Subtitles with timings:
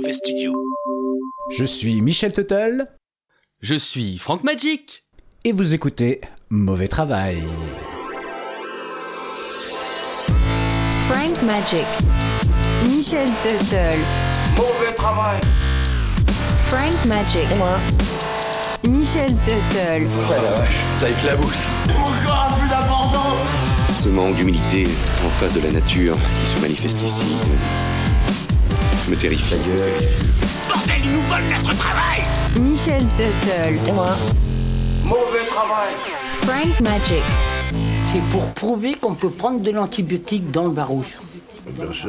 [0.00, 0.54] Mauvais Studio.
[1.50, 2.86] Je suis Michel Tuttle.
[3.60, 5.04] Je suis Franck Magic.
[5.44, 7.42] Et vous écoutez Mauvais Travail.
[11.06, 11.84] Frank Magic.
[12.88, 13.98] Michel Tuttle.
[14.56, 15.38] Mauvais travail.
[16.68, 17.46] Frank Magic.
[17.58, 17.78] moi.
[18.88, 20.06] Michel Tuttle.
[20.08, 21.62] Oh la vache, ça éclabousse.
[21.90, 23.36] Encore plus d'abandon
[23.94, 24.86] Ce manque d'humilité
[25.26, 27.26] en face de la nature qui se manifeste ici
[29.10, 29.56] me terrifie.
[30.68, 32.22] Bordel, ils nous volent notre travail
[32.60, 33.92] Michel Tuttle.
[33.92, 34.16] moi.
[35.04, 35.92] Mauvais travail.
[36.42, 37.22] Frank Magic.
[38.12, 41.18] C'est pour prouver qu'on peut prendre de l'antibiotique dans le barouche.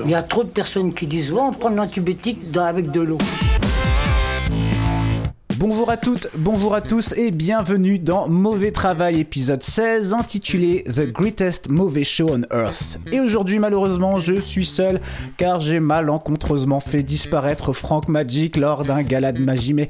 [0.05, 3.01] Il y a trop de personnes qui disent ouais, on prend de l'antibiotique avec de
[3.01, 3.17] l'eau.
[5.61, 11.01] Bonjour à toutes, bonjour à tous et bienvenue dans Mauvais Travail épisode 16 intitulé The
[11.11, 12.97] Greatest Mauvais Show on Earth.
[13.11, 14.99] Et aujourd'hui malheureusement je suis seul
[15.37, 19.87] car j'ai malencontreusement fait disparaître Frank Magic lors d'un gala de magie mais...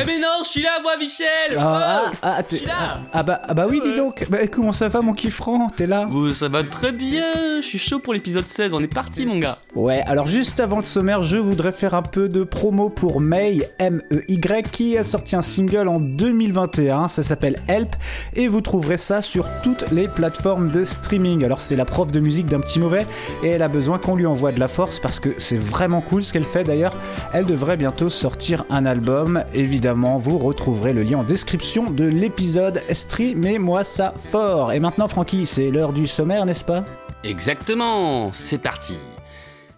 [0.00, 1.26] Eh mais non, je suis là, moi, Michel.
[1.58, 3.00] Ah, Oh, ah, ah, je suis là.
[3.12, 6.08] ah, bah, ah bah oui dis donc, bah, comment ça va mon kiffrant, t'es là?
[6.14, 9.38] Oh, ça va très bien, je suis chaud pour l'épisode 16, on est parti, mon
[9.40, 9.58] gars.
[9.74, 13.68] Ouais, alors juste avant le sommaire, je voudrais faire un peu de promo pour May,
[13.80, 17.96] M-E-Y, qui a sorti un single en 2021, ça s'appelle Help,
[18.34, 21.44] et vous trouverez ça sur toutes les plateformes de streaming.
[21.44, 23.06] Alors c'est la prof de musique d'un petit mauvais,
[23.42, 26.24] et elle a besoin qu'on lui envoie de la force parce que c'est vraiment cool
[26.24, 26.94] ce qu'elle fait d'ailleurs.
[27.32, 32.82] Elle devrait bientôt sortir un album, évidemment vous retrouverez le lien en description de l'épisode
[32.90, 34.72] Streamez-moi ça fort.
[34.72, 36.84] Et maintenant Francky, c'est l'heure du sommaire, n'est-ce pas?
[37.24, 38.96] Exactement, c'est parti.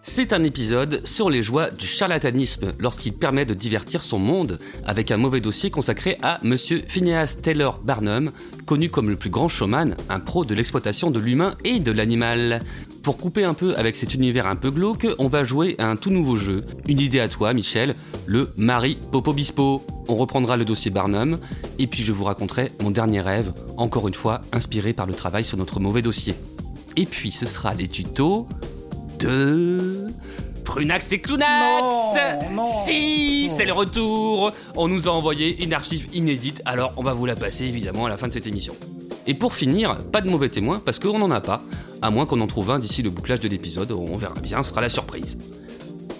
[0.07, 5.09] C'est un épisode sur les joies du charlatanisme lorsqu'il permet de divertir son monde avec
[5.09, 8.31] un mauvais dossier consacré à Monsieur Phineas Taylor Barnum,
[8.67, 12.61] connu comme le plus grand showman, un pro de l'exploitation de l'humain et de l'animal.
[13.01, 15.95] Pour couper un peu avec cet univers un peu glauque, on va jouer à un
[15.95, 16.63] tout nouveau jeu.
[16.87, 17.95] Une idée à toi, Michel,
[18.27, 19.83] le Marie Popo Bispo.
[20.07, 21.39] On reprendra le dossier Barnum,
[21.79, 25.43] et puis je vous raconterai mon dernier rêve, encore une fois inspiré par le travail
[25.43, 26.35] sur notre mauvais dossier.
[26.95, 28.47] Et puis ce sera les tutos
[29.19, 30.07] de
[30.63, 32.63] Prunax et Clownax Non, non.
[32.85, 37.25] Si, c'est le retour On nous a envoyé une archive inédite, alors on va vous
[37.25, 38.75] la passer évidemment à la fin de cette émission.
[39.27, 41.61] Et pour finir, pas de mauvais témoins, parce qu'on n'en a pas,
[42.01, 44.69] à moins qu'on en trouve un d'ici le bouclage de l'épisode, on verra bien, ce
[44.69, 45.37] sera la surprise.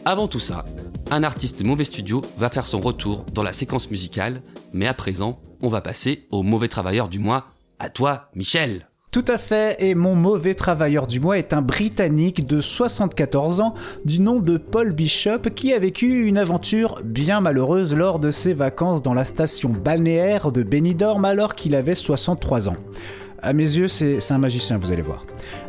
[0.05, 0.65] Avant tout ça,
[1.11, 4.41] un artiste mauvais studio va faire son retour dans la séquence musicale,
[4.73, 7.45] mais à présent, on va passer au mauvais travailleur du mois.
[7.79, 12.45] À toi, Michel Tout à fait, et mon mauvais travailleur du mois est un Britannique
[12.45, 17.95] de 74 ans du nom de Paul Bishop qui a vécu une aventure bien malheureuse
[17.95, 22.75] lors de ses vacances dans la station balnéaire de Benidorm alors qu'il avait 63 ans.
[23.41, 25.21] À mes yeux, c'est un magicien, vous allez voir.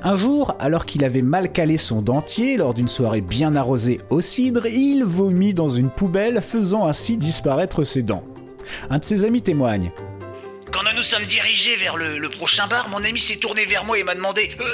[0.02, 4.20] Un jour, alors qu'il avait mal calé son dentier lors d'une soirée bien arrosée au
[4.20, 8.24] cidre, il vomit dans une poubelle, faisant ainsi disparaître ses dents.
[8.90, 9.92] Un de ses amis témoigne.
[10.76, 13.82] Quand nous nous sommes dirigés vers le, le prochain bar, mon ami s'est tourné vers
[13.84, 14.64] moi et m'a demandé Euh,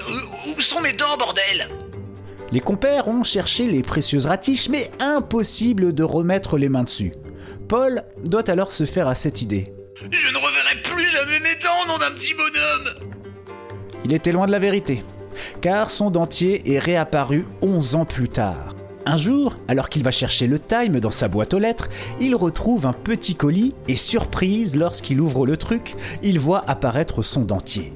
[0.49, 1.69] où- Où sont mes dents, bordel?
[2.51, 7.13] Les compères ont cherché les précieuses ratiches, mais impossible de remettre les mains dessus.
[7.69, 9.73] Paul doit alors se faire à cette idée.
[10.11, 13.13] Je ne reverrai plus jamais mes dents, nom d'un petit bonhomme
[14.05, 15.05] Il était loin de la vérité,
[15.61, 18.75] car son dentier est réapparu 11 ans plus tard.
[19.05, 21.89] Un jour, alors qu'il va chercher le Time dans sa boîte aux lettres,
[22.21, 27.41] il retrouve un petit colis et surprise, lorsqu'il ouvre le truc, il voit apparaître son
[27.41, 27.89] dentier.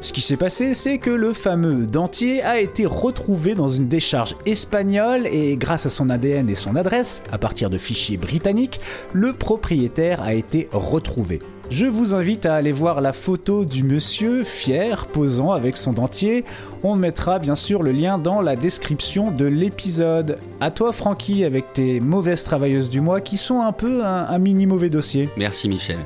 [0.00, 4.34] Ce qui s'est passé, c'est que le fameux dentier a été retrouvé dans une décharge
[4.44, 8.80] espagnole et grâce à son ADN et son adresse, à partir de fichiers britanniques,
[9.12, 11.38] le propriétaire a été retrouvé.
[11.72, 16.44] Je vous invite à aller voir la photo du monsieur, fier, posant avec son dentier.
[16.82, 20.38] On mettra bien sûr le lien dans la description de l'épisode.
[20.60, 24.66] À toi Francky avec tes mauvaises travailleuses du mois qui sont un peu un, mini
[24.66, 25.30] mauvais dossier.
[25.38, 26.00] Merci Michel.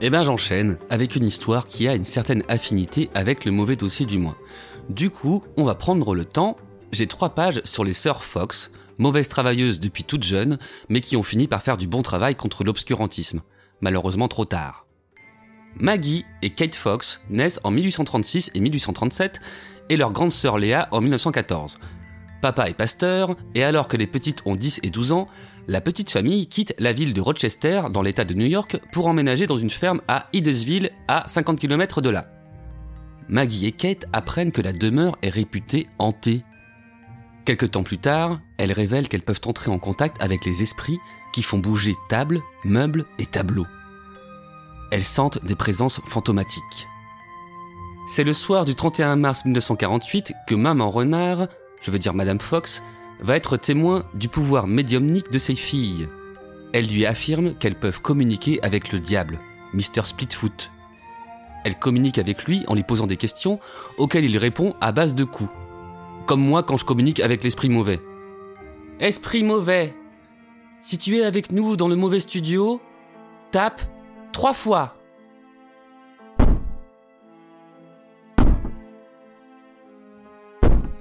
[0.00, 4.06] Eh ben j'enchaîne avec une histoire qui a une certaine affinité avec le mauvais dossier
[4.06, 4.38] du mois.
[4.88, 6.56] Du coup, on va prendre le temps.
[6.92, 10.58] J'ai trois pages sur les sœurs Fox, mauvaises travailleuses depuis toutes jeunes,
[10.88, 13.42] mais qui ont fini par faire du bon travail contre l'obscurantisme.
[13.82, 14.86] Malheureusement trop tard.
[15.76, 19.40] Maggie et Kate Fox naissent en 1836 et 1837
[19.88, 21.78] et leur grande sœur Léa en 1914.
[22.40, 25.28] Papa est pasteur, et alors que les petites ont 10 et 12 ans,
[25.68, 29.46] la petite famille quitte la ville de Rochester, dans l'état de New York, pour emménager
[29.46, 32.26] dans une ferme à Hydesville, à 50 km de là.
[33.28, 36.42] Maggie et Kate apprennent que la demeure est réputée hantée.
[37.44, 40.98] Quelque temps plus tard, elles révèlent qu'elles peuvent entrer en contact avec les esprits
[41.32, 43.66] qui font bouger tables, meubles et tableaux.
[44.90, 46.88] Elles sentent des présences fantomatiques.
[48.08, 51.46] C'est le soir du 31 mars 1948 que Maman Renard,
[51.80, 52.82] je veux dire Madame Fox,
[53.20, 56.08] va être témoin du pouvoir médiumnique de ses filles.
[56.72, 59.38] Elle lui affirme qu'elles peuvent communiquer avec le diable,
[59.74, 60.04] Mr.
[60.04, 60.72] Splitfoot.
[61.64, 63.60] Elle communique avec lui en lui posant des questions
[63.98, 65.50] auxquelles il répond à base de coups.
[66.26, 68.00] Comme moi quand je communique avec l'esprit mauvais.
[68.98, 69.94] Esprit mauvais,
[70.82, 72.80] si tu es avec nous dans le mauvais studio,
[73.50, 73.82] tape
[74.32, 74.94] trois fois.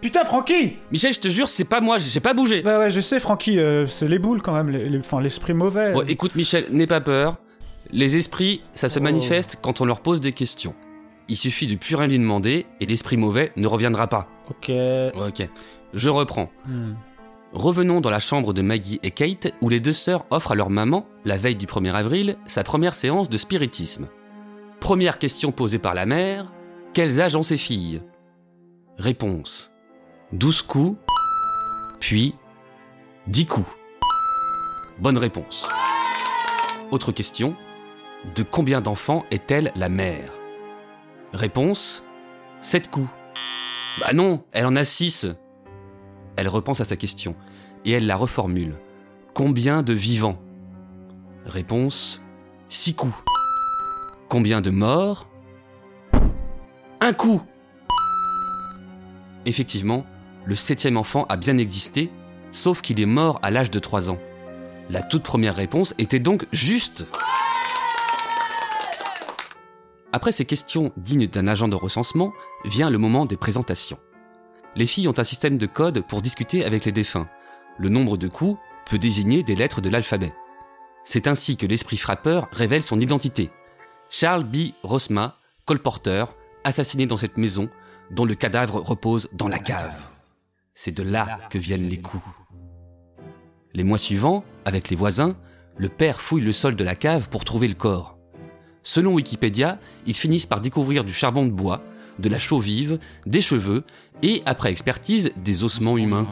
[0.01, 2.61] Putain, Francky Michel, je te jure, c'est pas moi, j'ai pas bougé.
[2.61, 5.53] Bah ouais, je sais, Francky, euh, c'est les boules quand même, les- les- enfin l'esprit
[5.53, 5.91] mauvais.
[5.93, 7.35] Bon, écoute Michel, n'aie pas peur.
[7.91, 9.03] Les esprits, ça se Oh.
[9.03, 10.73] manifeste quand on leur pose des questions.
[11.27, 14.27] Il suffit de plus rien lui demander et l'esprit mauvais ne reviendra pas.
[14.49, 14.71] Ok.
[15.15, 15.47] Ok.
[15.93, 16.49] Je reprends.
[16.65, 16.93] Hmm.
[17.51, 20.69] Revenons dans la chambre de Maggie et Kate où les deux sœurs offrent à leur
[20.69, 24.07] maman, la veille du 1er avril, sa première séance de spiritisme.
[24.79, 26.51] Première question posée par la mère,
[26.93, 28.01] quels âges ont ses filles?
[28.97, 29.71] Réponse
[30.31, 30.99] 12 coups,
[31.99, 32.35] puis
[33.27, 33.75] 10 coups.
[34.99, 35.67] Bonne réponse.
[36.91, 37.55] Autre question,
[38.35, 40.33] de combien d'enfants est-elle la mère?
[41.33, 42.03] Réponse
[42.61, 43.09] 7 coups.
[43.99, 45.27] Bah non, elle en a 6.
[46.39, 47.35] Elle repense à sa question
[47.83, 48.77] et elle la reformule.
[49.33, 50.41] Combien de vivants?
[51.45, 52.21] Réponse
[52.69, 53.23] 6 coups.
[54.29, 55.27] Combien de morts?
[57.01, 57.41] Un coup
[59.45, 60.05] Effectivement,
[60.45, 62.09] le septième enfant a bien existé,
[62.53, 64.19] sauf qu'il est mort à l'âge de 3 ans.
[64.89, 67.05] La toute première réponse était donc juste.
[70.13, 72.31] Après ces questions dignes d'un agent de recensement,
[72.63, 73.99] vient le moment des présentations.
[74.75, 77.27] Les filles ont un système de code pour discuter avec les défunts.
[77.77, 80.33] Le nombre de coups peut désigner des lettres de l'alphabet.
[81.03, 83.49] C'est ainsi que l'esprit frappeur révèle son identité.
[84.09, 84.73] Charles B.
[84.83, 87.69] Rosma, colporteur, assassiné dans cette maison,
[88.11, 89.95] dont le cadavre repose dans la cave.
[90.75, 92.23] C'est de là que viennent les coups.
[93.73, 95.35] Les mois suivants, avec les voisins,
[95.77, 98.17] le père fouille le sol de la cave pour trouver le corps.
[98.83, 101.83] Selon Wikipédia, ils finissent par découvrir du charbon de bois,
[102.17, 103.83] de la chaux vive, des cheveux
[104.21, 106.27] et, après expertise, des ossements humains.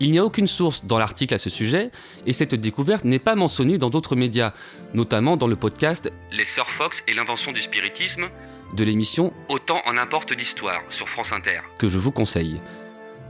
[0.00, 1.90] Il n'y a aucune source dans l'article à ce sujet,
[2.26, 4.52] et cette découverte n'est pas mentionnée dans d'autres médias,
[4.92, 8.28] notamment dans le podcast Les Sœurs Fox et l'invention du spiritisme
[8.76, 12.60] de l'émission Autant en importe l'histoire sur France Inter, que je vous conseille.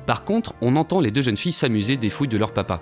[0.06, 2.80] Par contre, on entend les deux jeunes filles s'amuser des fouilles de leur papa.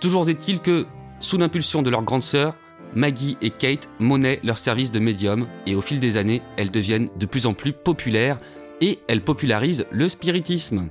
[0.00, 0.86] Toujours est-il que,
[1.20, 2.54] sous l'impulsion de leur grande sœur,
[2.94, 7.10] Maggie et Kate monnaient leur service de médium et au fil des années, elles deviennent
[7.16, 8.38] de plus en plus populaires
[8.80, 10.88] et elles popularisent le spiritisme.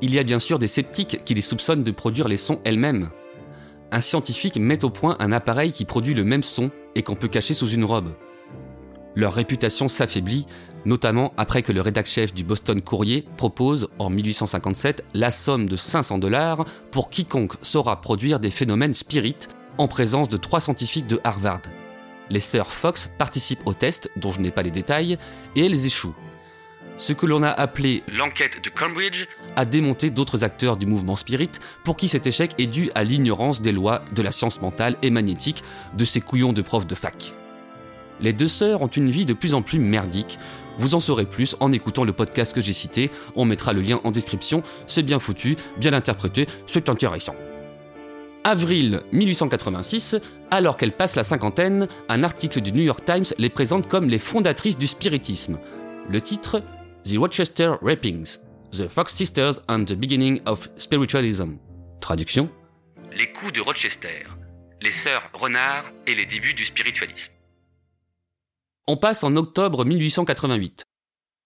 [0.00, 3.10] Il y a bien sûr des sceptiques qui les soupçonnent de produire les sons elles-mêmes.
[3.92, 7.28] Un scientifique met au point un appareil qui produit le même son et qu'on peut
[7.28, 8.12] cacher sous une robe.
[9.14, 10.46] Leur réputation s'affaiblit,
[10.84, 16.18] notamment après que le rédac-chef du Boston Courrier propose, en 1857, la somme de 500
[16.18, 19.48] dollars pour quiconque saura produire des phénomènes spirites
[19.78, 21.62] en présence de trois scientifiques de Harvard.
[22.30, 25.18] Les sœurs Fox participent au test, dont je n'ai pas les détails,
[25.54, 26.14] et elles échouent.
[27.02, 29.26] Ce que l'on a appelé l'enquête de Cambridge
[29.56, 31.50] a démonté d'autres acteurs du mouvement spirit
[31.82, 35.10] pour qui cet échec est dû à l'ignorance des lois de la science mentale et
[35.10, 35.64] magnétique
[35.98, 37.34] de ces couillons de profs de fac.
[38.20, 40.38] Les deux sœurs ont une vie de plus en plus merdique.
[40.78, 43.10] Vous en saurez plus en écoutant le podcast que j'ai cité.
[43.34, 44.62] On mettra le lien en description.
[44.86, 47.34] C'est bien foutu, bien interprété, c'est intéressant.
[48.44, 50.18] Avril 1886,
[50.52, 54.20] alors qu'elles passent la cinquantaine, un article du New York Times les présente comme les
[54.20, 55.58] fondatrices du spiritisme.
[56.08, 56.62] Le titre
[57.04, 58.38] The Rochester Rappings,
[58.70, 61.56] The Fox Sisters and the Beginning of Spiritualism.
[62.00, 62.48] Traduction
[63.16, 64.24] Les coups de Rochester,
[64.80, 67.32] les sœurs Renard et les débuts du spiritualisme.
[68.86, 70.84] On passe en octobre 1888.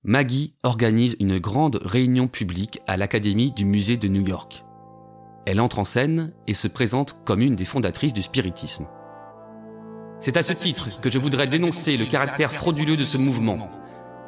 [0.04, 4.62] Maggie organise une grande réunion publique à l'Académie du musée de New York.
[5.46, 8.86] Elle entre en scène et se présente comme une des fondatrices du spiritisme.
[10.20, 13.70] C'est à ce titre que je voudrais dénoncer le caractère frauduleux de ce mouvement.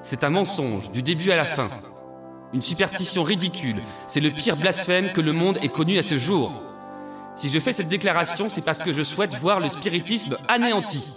[0.03, 1.69] C'est un mensonge du début à la fin.
[2.53, 6.63] Une superstition ridicule, c'est le pire blasphème que le monde ait connu à ce jour.
[7.37, 11.13] Si je fais cette déclaration, c'est parce que je souhaite voir le spiritisme anéanti.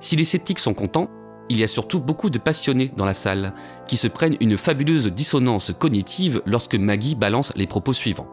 [0.00, 1.08] Si les sceptiques sont contents,
[1.48, 3.52] il y a surtout beaucoup de passionnés dans la salle,
[3.86, 8.28] qui se prennent une fabuleuse dissonance cognitive lorsque Maggie balance les propos suivants.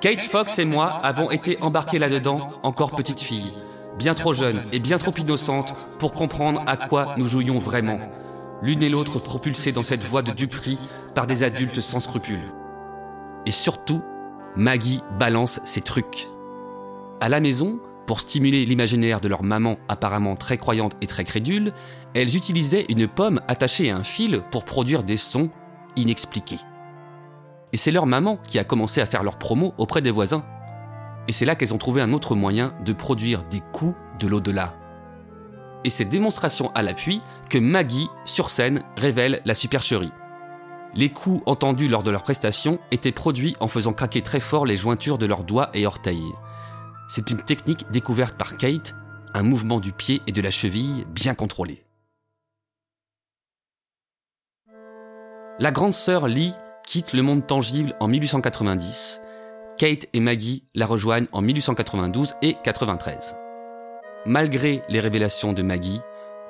[0.00, 3.52] Kate Fox et moi avons été embarqués là-dedans, encore petite fille,
[3.98, 8.00] bien trop jeune et bien trop innocente pour comprendre à quoi nous jouions vraiment,
[8.62, 10.78] l'une et l'autre propulsées dans cette voie de duperie
[11.14, 12.52] par des adultes sans scrupules.
[13.46, 14.02] Et surtout,
[14.56, 16.28] Maggie balance ses trucs.
[17.20, 21.72] À la maison, pour stimuler l'imaginaire de leur maman apparemment très croyante et très crédule,
[22.14, 25.50] elles utilisaient une pomme attachée à un fil pour produire des sons
[25.96, 26.58] inexpliqués.
[27.72, 30.44] Et c'est leur maman qui a commencé à faire leur promo auprès des voisins.
[31.28, 34.74] Et c'est là qu'elles ont trouvé un autre moyen de produire des coups de l'au-delà.
[35.84, 40.12] Et c'est démonstration à l'appui que Maggie, sur scène, révèle la supercherie.
[40.94, 44.76] Les coups entendus lors de leur prestation étaient produits en faisant craquer très fort les
[44.76, 46.32] jointures de leurs doigts et orteils.
[47.08, 48.94] C'est une technique découverte par Kate,
[49.34, 51.84] un mouvement du pied et de la cheville bien contrôlé.
[55.58, 56.54] La grande sœur Lee
[56.86, 59.20] quitte le monde tangible en 1890.
[59.78, 63.39] Kate et Maggie la rejoignent en 1892 et 93.
[64.26, 66.00] Malgré les révélations de Maggie,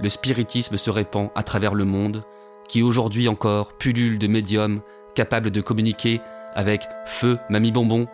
[0.01, 2.23] le spiritisme se répand à travers le monde,
[2.69, 4.81] qui aujourd'hui encore pullule de médiums
[5.15, 6.21] capables de communiquer
[6.55, 8.07] avec Feu Mamie Bonbon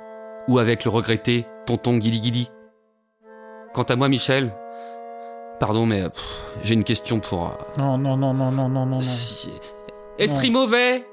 [0.48, 2.50] ou avec le regretté Tonton Guili Guili.
[3.72, 4.52] Quant à moi, Michel,
[5.60, 6.24] pardon, mais pff,
[6.62, 7.46] j'ai une question pour.
[7.48, 9.00] euh, Non, non, non, non, non, non, non.
[9.00, 9.50] si-
[10.18, 11.06] Esprit mauvais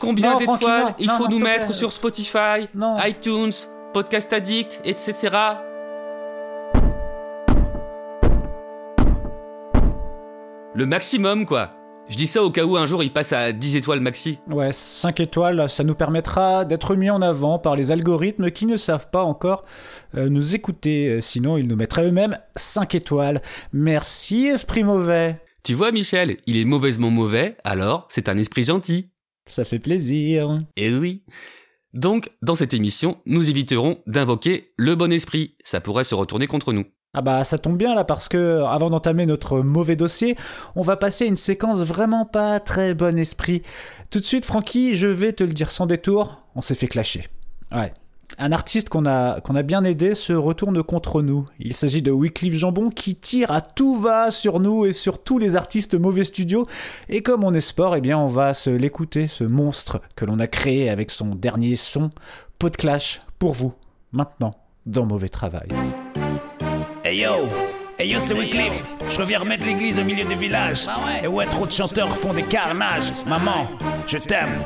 [0.00, 2.68] Combien d'étoiles il Non, faut nous mettre sur Spotify,
[3.06, 3.52] iTunes,
[3.92, 5.28] Podcast Addict, etc.
[10.80, 11.74] Le maximum, quoi.
[12.08, 14.38] Je dis ça au cas où un jour il passe à 10 étoiles maxi.
[14.48, 18.78] Ouais, 5 étoiles, ça nous permettra d'être mis en avant par les algorithmes qui ne
[18.78, 19.66] savent pas encore
[20.14, 21.08] euh, nous écouter.
[21.10, 23.42] Euh, Sinon, ils nous mettraient eux-mêmes 5 étoiles.
[23.74, 25.38] Merci, esprit mauvais.
[25.64, 29.10] Tu vois, Michel, il est mauvaisement mauvais, alors c'est un esprit gentil.
[29.44, 30.62] Ça fait plaisir.
[30.78, 31.24] Eh oui.
[31.92, 35.56] Donc, dans cette émission, nous éviterons d'invoquer le bon esprit.
[35.62, 36.86] Ça pourrait se retourner contre nous.
[37.12, 40.36] Ah bah ça tombe bien là parce que avant d'entamer notre mauvais dossier,
[40.76, 43.62] on va passer à une séquence vraiment pas très bon esprit.
[44.10, 47.26] Tout de suite Francky, je vais te le dire sans détour, on s'est fait clasher.
[47.72, 47.92] Ouais.
[48.38, 51.46] Un artiste qu'on a, qu'on a bien aidé se retourne contre nous.
[51.58, 55.40] Il s'agit de Wycliffe Jambon qui tire à tout va sur nous et sur tous
[55.40, 56.64] les artistes mauvais studio.
[57.08, 60.38] Et comme on est sport, eh bien on va se l'écouter, ce monstre que l'on
[60.38, 62.10] a créé avec son dernier son,
[62.60, 63.74] Pot de Clash, pour vous,
[64.12, 64.52] maintenant,
[64.86, 65.66] dans Mauvais Travail.
[67.02, 67.48] Hey yo
[67.98, 70.86] Hey yo, c'est Wycliffe Je reviens remettre l'église au milieu du village.
[71.22, 73.12] Et ouais, trop de chanteurs font des carnages.
[73.26, 73.68] Maman,
[74.06, 74.64] je t'aime.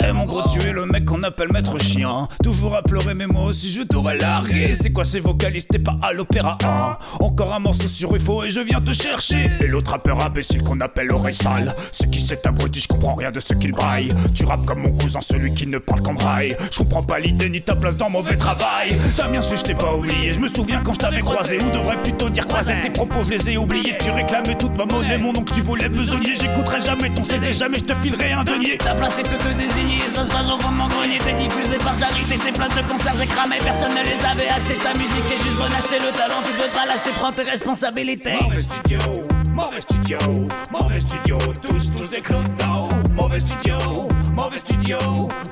[0.00, 2.28] Eh mon gros, tu es le mec qu'on appelle maître chien.
[2.42, 4.74] Toujours à pleurer, mais moi aussi je t'aurais largué.
[4.74, 5.68] C'est quoi ces vocalistes?
[5.70, 6.96] T'es pas à l'opéra hein?
[7.20, 9.50] Encore un morceau sur UFO et je viens te chercher.
[9.60, 11.74] Et l'autre rappeur imbécile qu'on appelle oreille sale.
[11.92, 14.14] C'est qui c'est abruti, je comprends rien de ce qu'il braille.
[14.34, 16.56] Tu rappes comme mon cousin, celui qui ne parle qu'en braille.
[16.70, 18.96] Je comprends pas l'idée ni ta place dans mauvais travail.
[19.16, 20.32] T'as bien su, je t'ai pas oublié.
[20.32, 22.74] Je me souviens quand je t'avais croisé, ou devrais plutôt dire croisé.
[22.82, 23.96] Tes propos, je les ai oubliés.
[24.00, 26.34] Tu réclamais toute ma monnaie, mon nom que tu voulais besogner.
[26.34, 28.78] J'écouterai jamais ton CD, jamais je te filerai un denier.
[28.78, 29.36] Ta place est de
[29.80, 31.18] te désigner, ça se passe au fond de mon grenier.
[31.18, 33.56] T'es diffusé par charité, tes places de concert, j'ai cramé.
[33.62, 34.74] Personne ne les avait acheté.
[34.82, 37.10] Ta musique est juste bonne, acheter le talent, tu peux pas l'acheter.
[37.18, 38.32] Prends tes responsabilités.
[38.40, 38.98] Mauvais studio,
[39.52, 40.18] mauvais studio,
[40.70, 42.88] mauvais studio, tous, tous des clodos.
[43.14, 43.78] Mauvais studio,
[44.34, 44.98] mauvais studio,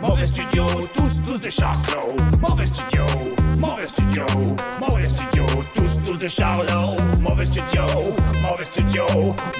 [0.01, 2.17] mauvais studio, tous, tous des charlots.
[2.41, 3.05] Mauvais studio,
[3.59, 4.27] mauvais studio,
[4.81, 5.45] mauvais studio,
[5.75, 6.97] tous, tous des charlots.
[7.21, 7.83] Mauvais studio,
[8.43, 9.05] mauvais studio,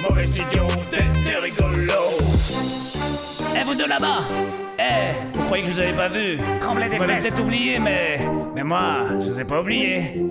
[0.01, 2.17] mauvais studio, des, des rigolos.
[3.59, 4.23] Eh vous de là-bas
[4.81, 6.39] Eh, vous croyez que je vous avais pas vu?
[6.61, 8.19] Tremblez des Vous m'avez peut-être oublié, mais...
[8.55, 10.23] Mais moi, je vous ai pas oublié.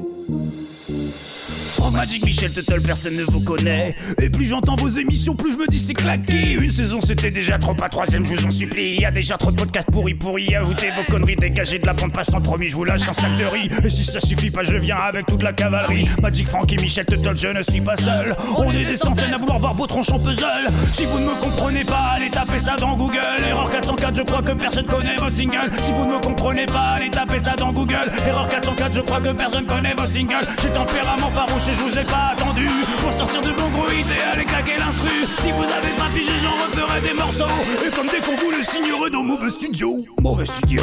[1.91, 3.95] Magic Michel Tuttle, personne ne vous connaît.
[4.21, 6.53] Et plus j'entends vos émissions, plus je me dis c'est claqué.
[6.53, 8.95] Une saison c'était déjà trop, pas troisième, je vous en supplie.
[8.97, 10.55] Il y a déjà trop de podcasts pourris pourris.
[10.55, 13.45] Ajoutez vos conneries, dégagez de la bande passante, promis, je vous lâche un sac de
[13.45, 13.71] riz.
[13.85, 16.09] Et si ça suffit pas, je viens avec toute la cavalerie.
[16.21, 18.37] Magic Frank et Michel Tuttle, je ne suis pas seul.
[18.57, 20.45] On est des centaines à vouloir voir vos tronches en puzzle.
[20.93, 23.19] Si vous ne me comprenez pas, allez taper ça dans Google.
[23.47, 25.71] Erreur 404, je crois que personne connaît vos singles.
[25.83, 28.11] Si vous ne me comprenez pas, allez taper ça dans Google.
[28.27, 30.47] Erreur 404, je crois que personne connaît vos singles.
[30.63, 32.67] J'ai tempérament farouche et je vous ai pas attendu
[33.01, 35.11] pour sortir de bon gros hit et aller claquer l'instru.
[35.39, 37.45] Si vous avez pas pigé, j'en referai des morceaux.
[37.87, 40.05] Et comme dès qu'on vous le signerait dans mauvais studio.
[40.23, 40.83] Mauvais studio,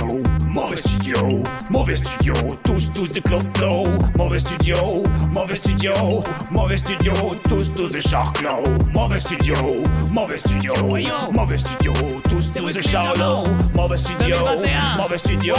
[0.54, 2.34] mauvais studio, mauvais studio,
[2.64, 3.88] tous, tous des clodos.
[4.18, 5.94] Mauvais studio, mauvais studio,
[6.52, 7.14] mauvais studio,
[7.50, 8.64] tous, tous des charclos.
[8.94, 9.56] Mauvais studio,
[10.14, 10.74] mauvais studio,
[11.34, 11.94] mauvais studio,
[12.30, 13.44] tous, tous des charlots.
[13.76, 14.38] Mauvais studio,
[14.98, 15.56] mauvais studio,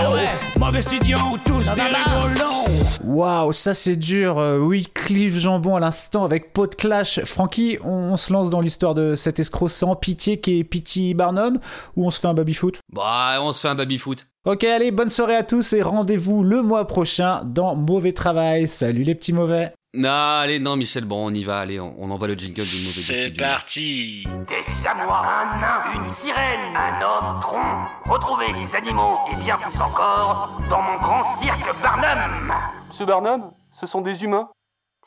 [0.58, 2.66] mauvais studio, tous des rigolos.
[3.04, 4.38] Waouh, ça c'est dur.
[4.38, 4.86] Euh, oui,
[5.26, 7.18] Cliff Jambon à l'instant avec Pot de Clash.
[7.24, 11.14] Francky, on, on se lance dans l'histoire de cet escroc sans pitié qui est Pity
[11.14, 11.58] Barnum
[11.96, 14.24] ou on se fait un baby-foot Bah, on se fait un baby-foot.
[14.44, 18.68] Ok, allez, bonne soirée à tous et rendez-vous le mois prochain dans Mauvais Travail.
[18.68, 19.72] Salut les petits mauvais.
[19.94, 22.76] Non, allez, non, Michel, bon, on y va, allez, on, on envoie le jingle du
[22.84, 27.88] mauvais C'est parti Des siamois, un nain, une sirène, un homme tronc.
[28.04, 32.54] Retrouvez ces animaux et bien plus encore dans mon grand cirque Barnum.
[32.88, 34.48] Monsieur Barnum, ce sont des humains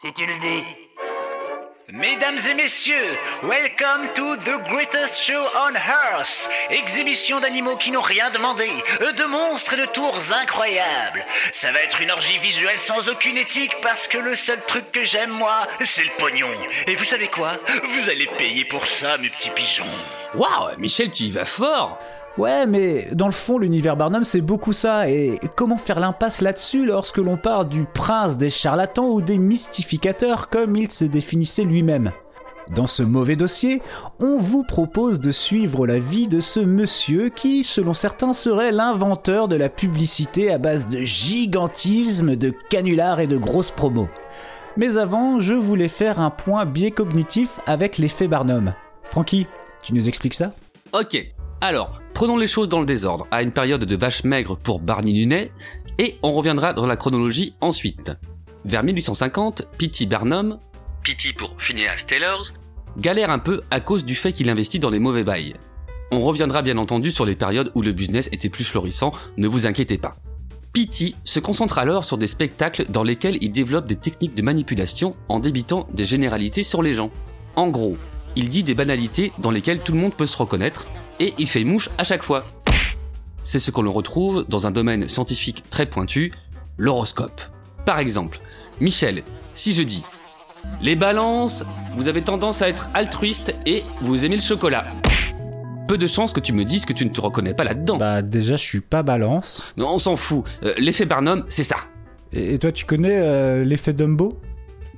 [0.02, 0.64] Si tu le dis.
[1.92, 6.48] Mesdames et messieurs, welcome to the greatest show on earth.
[6.70, 8.70] Exhibition d'animaux qui n'ont rien demandé,
[9.02, 11.26] de monstres et de tours incroyables.
[11.52, 15.04] Ça va être une orgie visuelle sans aucune éthique parce que le seul truc que
[15.04, 16.52] j'aime moi, c'est le pognon.
[16.88, 17.58] Et vous savez quoi?
[17.84, 19.84] Vous allez payer pour ça, mes petits pigeons.
[20.34, 22.00] Waouh, Michel, tu y vas fort
[22.38, 25.10] Ouais, mais dans le fond, l'univers Barnum, c'est beaucoup ça.
[25.10, 30.50] Et comment faire l'impasse là-dessus lorsque l'on parle du prince des charlatans ou des mystificateurs,
[30.50, 32.12] comme il se définissait lui-même?
[32.76, 33.82] Dans ce mauvais dossier,
[34.20, 39.48] on vous propose de suivre la vie de ce monsieur qui, selon certains, serait l'inventeur
[39.48, 44.08] de la publicité à base de gigantisme, de canulars et de grosses promos.
[44.78, 48.74] Mais avant, je voulais faire un point biais cognitif avec l'effet Barnum.
[49.06, 49.48] Francky,
[49.82, 50.52] tu nous expliques ça?
[50.94, 51.28] Ok,
[51.62, 55.14] alors, prenons les choses dans le désordre, à une période de vache maigre pour Barney
[55.14, 55.54] Lunet,
[56.00, 58.12] et on reviendra dans la chronologie ensuite.
[58.66, 60.06] Vers 1850, P.T.
[60.06, 60.60] Barnum,
[61.02, 61.32] P.T.
[61.32, 62.52] pour Phineas Taylors,
[62.98, 65.54] galère un peu à cause du fait qu'il investit dans les mauvais bails.
[66.12, 69.66] On reviendra bien entendu sur les périodes où le business était plus florissant, ne vous
[69.66, 70.18] inquiétez pas.
[70.74, 71.16] P.T.
[71.24, 75.40] se concentre alors sur des spectacles dans lesquels il développe des techniques de manipulation en
[75.40, 77.12] débitant des généralités sur les gens.
[77.56, 77.96] En gros,
[78.36, 80.86] il dit des banalités dans lesquelles tout le monde peut se reconnaître,
[81.20, 82.46] et il fait mouche à chaque fois.
[83.42, 86.34] C'est ce qu'on le retrouve dans un domaine scientifique très pointu,
[86.78, 87.42] l'horoscope.
[87.86, 88.40] Par exemple,
[88.82, 89.24] Michel,
[89.56, 90.04] si je dis
[90.82, 94.86] Les balances, vous avez tendance à être altruiste et vous aimez le chocolat.
[95.88, 97.98] Peu de chances que tu me dises que tu ne te reconnais pas là-dedans.
[97.98, 99.64] Bah déjà, je suis pas balance.
[99.76, 100.44] Non, on s'en fout.
[100.64, 101.78] Euh, L'effet Barnum, c'est ça.
[102.32, 104.40] Et et toi, tu connais euh, l'effet Dumbo?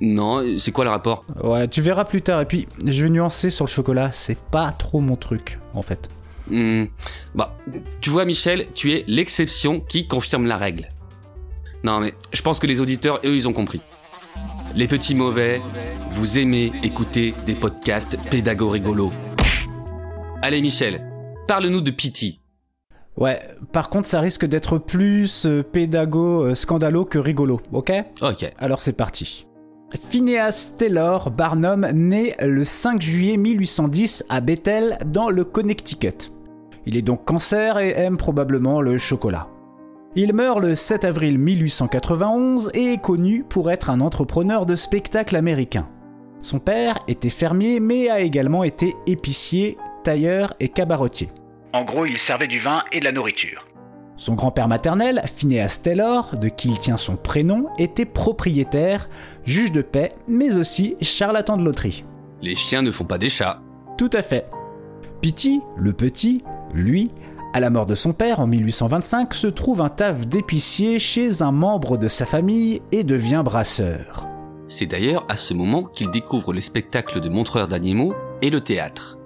[0.04, 2.40] Non, c'est quoi le rapport Ouais, tu verras plus tard.
[2.40, 6.10] Et puis, je vais nuancer sur le chocolat, c'est pas trop mon truc, en fait.
[6.50, 6.86] Hmm,
[7.36, 7.56] Bah,
[8.00, 10.88] tu vois Michel, tu es l'exception qui confirme la règle.
[11.84, 13.80] Non mais je pense que les auditeurs, eux, ils ont compris.
[14.74, 15.60] Les petits mauvais,
[16.10, 19.12] vous aimez écouter des podcasts pédago rigolos.
[20.42, 21.04] Allez Michel,
[21.46, 22.40] parle-nous de Pity.
[23.16, 23.40] Ouais,
[23.72, 27.92] par contre, ça risque d'être plus euh, pédago euh, scandalo que rigolo, ok?
[28.20, 28.52] Ok.
[28.58, 29.46] Alors c'est parti.
[29.98, 36.30] Phineas Taylor Barnum naît le 5 juillet 1810 à Bethel, dans le Connecticut.
[36.86, 39.48] Il est donc cancer et aime probablement le chocolat.
[40.14, 45.36] Il meurt le 7 avril 1891 et est connu pour être un entrepreneur de spectacles
[45.36, 45.88] américain.
[46.40, 51.28] Son père était fermier mais a également été épicier, tailleur et cabaretier.
[51.72, 53.66] En gros, il servait du vin et de la nourriture.
[54.16, 59.08] Son grand-père maternel, Phineas Taylor, de qui il tient son prénom, était propriétaire,
[59.44, 62.04] juge de paix, mais aussi charlatan de loterie.
[62.40, 63.60] Les chiens ne font pas des chats.
[63.98, 64.46] Tout à fait.
[65.20, 66.42] Pity, le petit,
[66.74, 67.10] lui,
[67.54, 71.52] à la mort de son père en 1825, se trouve un taf d'épicier chez un
[71.52, 74.26] membre de sa famille et devient brasseur.
[74.68, 79.18] C'est d'ailleurs à ce moment qu'il découvre les spectacles de montreurs d'animaux et le théâtre.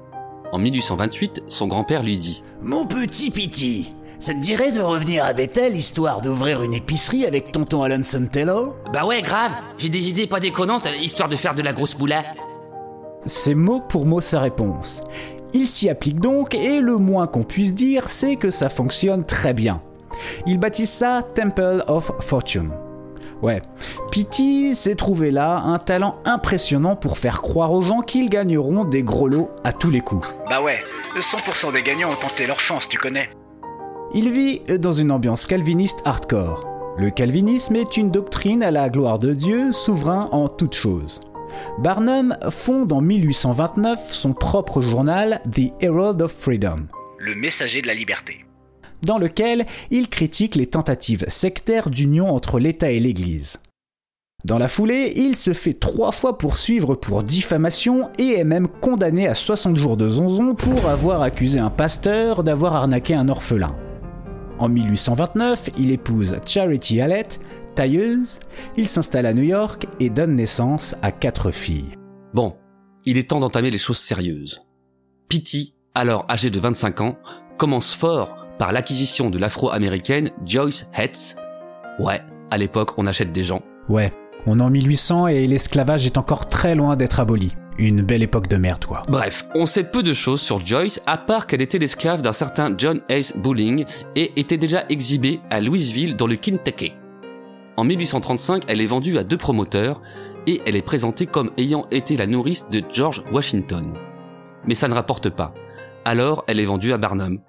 [0.53, 5.33] En 1828, son grand-père lui dit Mon petit Pity, ça te dirait de revenir à
[5.33, 10.26] Bethel histoire d'ouvrir une épicerie avec tonton Alanson Taylor Bah ouais, grave, j'ai des idées
[10.26, 12.24] pas déconnantes, histoire de faire de la grosse boula.
[13.26, 15.00] C'est mot pour mot sa réponse.
[15.52, 19.52] Il s'y applique donc et le moins qu'on puisse dire, c'est que ça fonctionne très
[19.52, 19.83] bien.
[20.46, 22.70] Il baptise ça Temple of Fortune.
[23.42, 23.61] Ouais,
[24.11, 29.02] Pity s'est trouvé là un talent impressionnant pour faire croire aux gens qu'ils gagneront des
[29.02, 30.26] gros lots à tous les coups.
[30.48, 30.79] Bah ouais,
[31.18, 33.29] 100% des gagnants ont tenté leur chance, tu connais.
[34.14, 36.60] Il vit dans une ambiance calviniste hardcore.
[36.98, 41.20] Le calvinisme est une doctrine à la gloire de Dieu, souverain en toutes choses.
[41.78, 46.76] Barnum fonde en 1829 son propre journal The Herald of Freedom,
[47.18, 48.44] Le messager de la liberté.
[49.02, 53.58] dans lequel il critique les tentatives sectaires d'union entre l'État et l'Église.
[54.44, 59.26] Dans la foulée, il se fait trois fois poursuivre pour diffamation et est même condamné
[59.28, 63.74] à 60 jours de zonzon pour avoir accusé un pasteur d'avoir arnaqué un orphelin.
[64.58, 67.40] En 1829, il épouse Charity Hallett,
[67.74, 68.38] tailleuse,
[68.76, 71.90] il s'installe à New York et donne naissance à quatre filles.
[72.32, 72.56] Bon,
[73.04, 74.62] il est temps d'entamer les choses sérieuses.
[75.28, 77.18] Pity, alors âgé de 25 ans,
[77.58, 81.36] commence fort par l'acquisition de l'afro-américaine Joyce Hetz.
[81.98, 83.60] Ouais, à l'époque, on achète des gens.
[83.90, 84.10] Ouais,
[84.46, 87.54] on est en 1800 et l'esclavage est encore très loin d'être aboli.
[87.78, 89.02] Une belle époque de merde, quoi.
[89.08, 92.74] Bref, on sait peu de choses sur Joyce, à part qu'elle était l'esclave d'un certain
[92.76, 93.84] John Ace Bowling
[94.14, 96.94] et était déjà exhibée à Louisville dans le Kentucky.
[97.76, 100.00] En 1835, elle est vendue à deux promoteurs
[100.46, 103.92] et elle est présentée comme ayant été la nourrice de George Washington.
[104.66, 105.52] Mais ça ne rapporte pas.
[106.06, 107.40] Alors, elle est vendue à Barnum.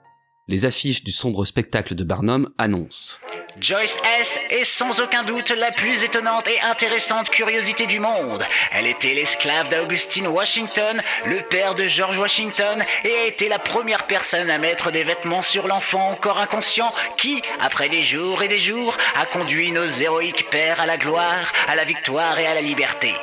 [0.49, 3.17] Les affiches du sombre spectacle de Barnum annoncent
[3.59, 8.45] Joyce S est sans aucun doute la plus étonnante et intéressante curiosité du monde.
[8.71, 14.07] Elle était l'esclave d'Augustine Washington, le père de George Washington, et a été la première
[14.07, 18.59] personne à mettre des vêtements sur l'enfant encore inconscient qui, après des jours et des
[18.59, 22.61] jours, a conduit nos héroïques pères à la gloire, à la victoire et à la
[22.61, 23.13] liberté.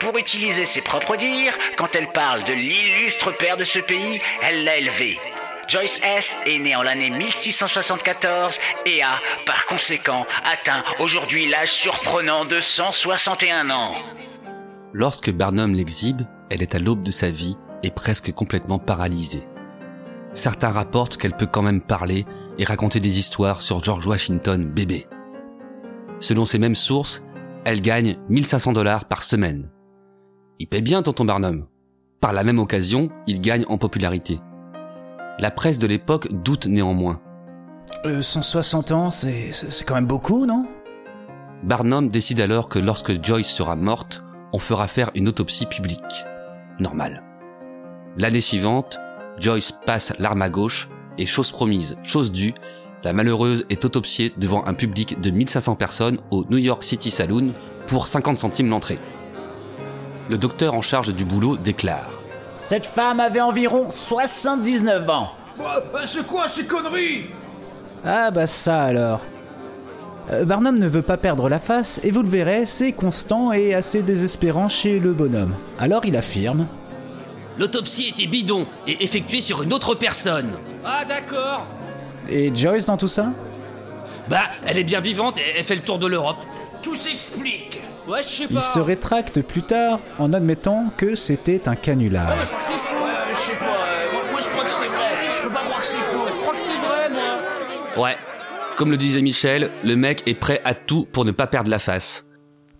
[0.00, 4.64] Pour utiliser ses propres dires, quand elle parle de l'illustre père de ce pays, elle
[4.64, 5.20] l'a élevé.
[5.68, 12.44] Joyce S est née en l'année 1674 et a, par conséquent, atteint aujourd'hui l'âge surprenant
[12.44, 13.94] de 161 ans.
[14.92, 19.46] Lorsque Barnum l'exhibe, elle est à l'aube de sa vie et presque complètement paralysée.
[20.34, 22.26] Certains rapportent qu'elle peut quand même parler
[22.58, 25.06] et raconter des histoires sur George Washington bébé.
[26.20, 27.24] Selon ces mêmes sources,
[27.64, 29.70] elle gagne 1500 dollars par semaine.
[30.58, 31.66] Il paie bien tonton Barnum.
[32.20, 34.40] Par la même occasion, il gagne en popularité.
[35.38, 37.20] La presse de l'époque doute néanmoins.
[38.06, 40.66] Euh, 160 ans, c'est c'est quand même beaucoup, non?
[41.64, 46.24] Barnum décide alors que lorsque Joyce sera morte, on fera faire une autopsie publique.
[46.78, 47.22] Normal.
[48.16, 49.00] L'année suivante,
[49.38, 52.54] Joyce passe l'arme à gauche et chose promise, chose due,
[53.02, 57.54] la malheureuse est autopsiée devant un public de 1500 personnes au New York City Saloon
[57.86, 58.98] pour 50 centimes l'entrée.
[60.30, 62.10] Le docteur en charge du boulot déclare
[62.58, 65.30] Cette femme avait environ 79 ans.
[66.04, 67.26] C'est quoi ces conneries?
[68.04, 69.20] Ah bah ça alors.
[70.30, 73.74] Euh, Barnum ne veut pas perdre la face et vous le verrez, c'est constant et
[73.74, 75.54] assez désespérant chez le bonhomme.
[75.78, 76.66] Alors il affirme
[77.58, 80.50] L'autopsie était bidon et effectuée sur une autre personne.
[80.84, 81.66] Ah d'accord.
[82.28, 83.32] Et Joyce dans tout ça?
[84.28, 86.38] Bah, elle est bien vivante et elle fait le tour de l'Europe.
[86.82, 87.80] Tout s'explique.
[88.08, 92.28] Ouais, je sais Il se rétracte plus tard en admettant que c'était un canular.
[92.60, 93.06] C'est faux.
[93.30, 93.64] je sais pas.
[93.66, 95.36] euh, moi, moi, je crois que c'est vrai.
[95.36, 96.26] Je peux pas croire que c'est faux.
[96.30, 98.04] Je crois que c'est vrai, moi.
[98.04, 98.16] Ouais.
[98.76, 101.78] Comme le disait Michel, le mec est prêt à tout pour ne pas perdre la
[101.78, 102.28] face.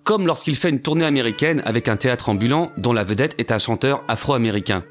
[0.02, 3.58] Comme lorsqu'il fait une tournée américaine avec un théâtre ambulant dont la vedette est un
[3.58, 4.84] chanteur afro-américain.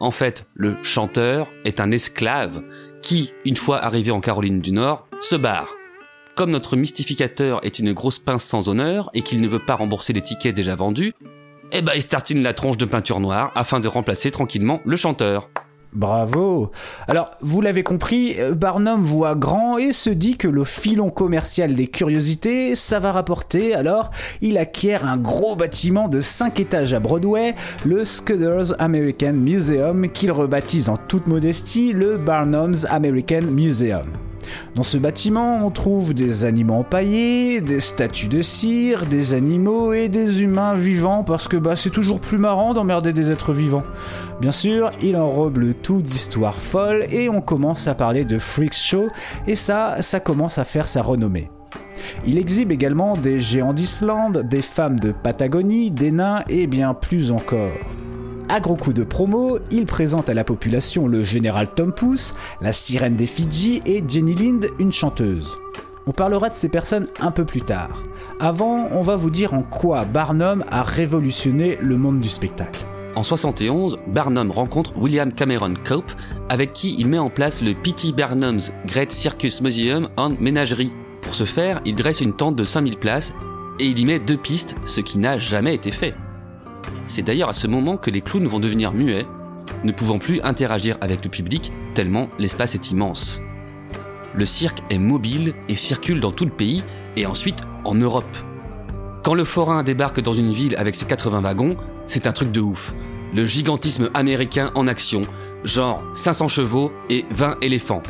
[0.00, 2.62] En fait, le chanteur est un esclave
[3.02, 5.68] qui, une fois arrivé en Caroline du Nord, se barre.
[6.34, 10.14] Comme notre mystificateur est une grosse pince sans honneur et qu'il ne veut pas rembourser
[10.14, 11.12] les tickets déjà vendus,
[11.72, 14.96] eh ben il se tartine la tronche de peinture noire afin de remplacer tranquillement le
[14.96, 15.50] chanteur.
[15.92, 16.70] Bravo
[17.06, 21.74] Alors, vous l'avez compris, euh, Barnum voit grand et se dit que le filon commercial
[21.74, 27.00] des curiosités, ça va rapporter, alors il acquiert un gros bâtiment de 5 étages à
[27.00, 34.31] Broadway, le Scudder's American Museum, qu'il rebaptise en toute modestie le Barnum's American Museum.
[34.74, 40.08] Dans ce bâtiment, on trouve des animaux empaillés, des statues de cire, des animaux et
[40.08, 43.84] des humains vivants parce que bah, c'est toujours plus marrant d'emmerder des êtres vivants.
[44.40, 48.74] Bien sûr, il enrobe le tout d'histoires folles et on commence à parler de freak
[48.74, 49.08] show
[49.46, 51.50] et ça, ça commence à faire sa renommée.
[52.26, 57.30] Il exhibe également des géants d'Islande, des femmes de Patagonie, des nains et bien plus
[57.30, 57.72] encore.
[58.48, 62.72] À gros coup de promo, il présente à la population le général Tom Pouce, la
[62.72, 65.56] sirène des Fidji et Jenny Lind, une chanteuse.
[66.06, 68.02] On parlera de ces personnes un peu plus tard.
[68.40, 72.84] Avant, on va vous dire en quoi Barnum a révolutionné le monde du spectacle.
[73.14, 76.12] En 71, Barnum rencontre William Cameron Cope,
[76.48, 78.12] avec qui il met en place le P.T.
[78.12, 80.92] Barnum's Great Circus Museum and Menagerie.
[81.20, 83.32] Pour ce faire, il dresse une tente de 5000 places
[83.78, 86.14] et il y met deux pistes, ce qui n'a jamais été fait.
[87.06, 89.26] C'est d'ailleurs à ce moment que les clowns vont devenir muets,
[89.84, 93.40] ne pouvant plus interagir avec le public tellement l'espace est immense.
[94.34, 96.82] Le cirque est mobile et circule dans tout le pays
[97.16, 98.36] et ensuite en Europe.
[99.22, 102.60] Quand le forain débarque dans une ville avec ses 80 wagons, c'est un truc de
[102.60, 102.94] ouf.
[103.34, 105.22] Le gigantisme américain en action,
[105.64, 108.02] genre 500 chevaux et 20 éléphants.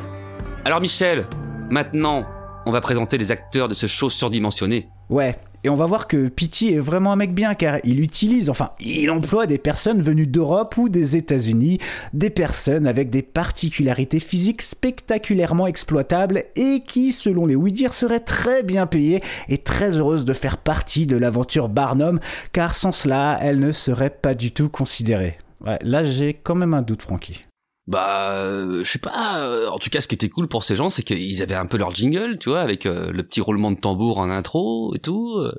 [0.65, 1.27] Alors Michel,
[1.71, 2.25] maintenant,
[2.67, 4.89] on va présenter les acteurs de ce show surdimensionné.
[5.11, 8.51] Ouais, et on va voir que Pity est vraiment un mec bien car il utilise,
[8.51, 11.79] enfin, il emploie des personnes venues d'Europe ou des États-Unis,
[12.13, 18.63] des personnes avec des particularités physiques spectaculairement exploitables et qui, selon les oui-dire, seraient très
[18.63, 22.19] bien payées et très heureuses de faire partie de l'aventure Barnum
[22.53, 25.39] car sans cela, elles ne seraient pas du tout considérées.
[25.65, 27.41] Ouais, là j'ai quand même un doute, Francky.
[27.89, 29.41] Bah, euh, je sais pas.
[29.41, 31.67] euh, en tout cas, ce qui était cool pour ces gens, c'est qu'ils avaient un
[31.67, 34.99] peu leur jingle, tu vois, avec euh, le petit roulement de tambour en intro et
[35.01, 35.37] tout.
[35.39, 35.53] euh.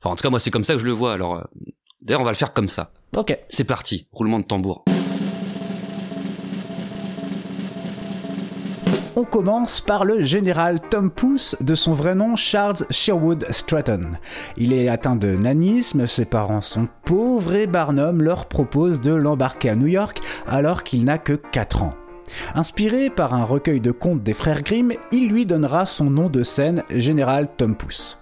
[0.00, 1.12] Enfin, en tout cas, moi, c'est comme ça que je le vois.
[1.12, 1.42] Alors, euh,
[2.00, 2.92] d'ailleurs, on va le faire comme ça.
[3.16, 3.36] Ok.
[3.48, 4.84] C'est parti, roulement de tambour.
[9.14, 14.12] On commence par le général Tom Pouce, de son vrai nom Charles Sherwood Stratton.
[14.56, 19.68] Il est atteint de nanisme, ses parents sont pauvres et Barnum leur propose de l'embarquer
[19.68, 21.90] à New York alors qu'il n'a que 4 ans.
[22.54, 26.42] Inspiré par un recueil de contes des frères Grimm, il lui donnera son nom de
[26.42, 28.18] scène, Général Tom Pouce.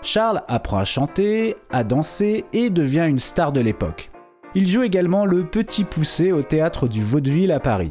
[0.00, 4.10] Charles apprend à chanter, à danser et devient une star de l'époque.
[4.54, 7.90] Il joue également le Petit Poussé au théâtre du Vaudeville à Paris.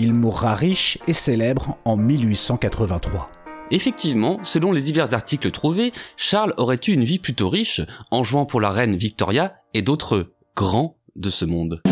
[0.00, 3.32] Il mourra riche et célèbre en 1883.
[3.72, 7.80] Effectivement, selon les divers articles trouvés, Charles aurait eu une vie plutôt riche
[8.12, 11.82] en jouant pour la reine Victoria et d'autres grands de ce monde.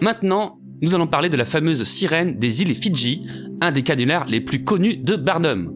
[0.00, 3.28] Maintenant, nous allons parler de la fameuse sirène des îles Fidji,
[3.60, 5.72] un des canulars les plus connus de Barnum.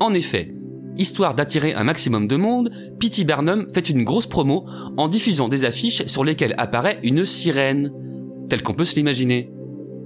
[0.00, 0.55] En effet,
[0.96, 3.24] histoire d'attirer un maximum de monde, P.T.
[3.24, 7.92] Barnum fait une grosse promo en diffusant des affiches sur lesquelles apparaît une sirène,
[8.48, 9.50] telle qu'on peut se l'imaginer.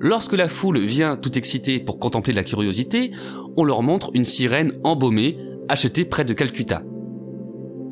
[0.00, 3.10] Lorsque la foule vient tout excitée pour contempler la curiosité,
[3.56, 5.36] on leur montre une sirène embaumée,
[5.68, 6.82] achetée près de Calcutta.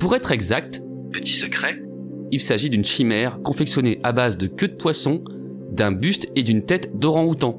[0.00, 0.82] Pour être exact,
[1.12, 1.82] petit secret,
[2.30, 5.22] il s'agit d'une chimère confectionnée à base de queue de poisson,
[5.70, 7.58] d'un buste et d'une tête d'orang-outan.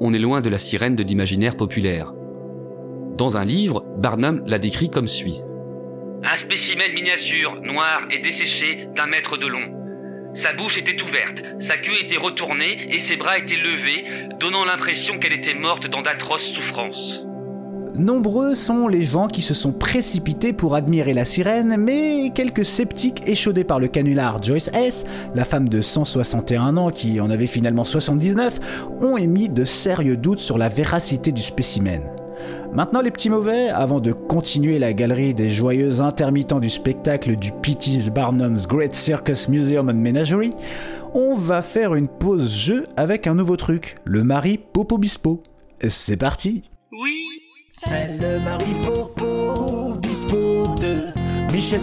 [0.00, 2.12] On est loin de la sirène de l'imaginaire populaire.
[3.16, 5.42] Dans un livre, Barnum la décrit comme suit.
[6.22, 9.80] Un spécimen miniature, noir et desséché d'un mètre de long.
[10.34, 14.04] Sa bouche était ouverte, sa queue était retournée et ses bras étaient levés,
[14.38, 17.24] donnant l'impression qu'elle était morte dans d'atroces souffrances.
[17.96, 23.22] Nombreux sont les gens qui se sont précipités pour admirer la sirène, mais quelques sceptiques
[23.26, 27.84] échaudés par le canular Joyce S., la femme de 161 ans qui en avait finalement
[27.84, 28.58] 79,
[29.00, 32.02] ont émis de sérieux doutes sur la véracité du spécimen.
[32.72, 37.50] Maintenant les petits mauvais, avant de continuer la galerie des joyeux intermittents du spectacle du
[37.50, 38.10] P.T.
[38.10, 40.52] Barnum's Great Circus Museum and Menagerie,
[41.12, 45.40] on va faire une pause jeu avec un nouveau truc, le mari Popo Bispo.
[45.88, 47.24] C'est parti Oui
[47.70, 51.80] C'est le Maripopo Bispo de Michel.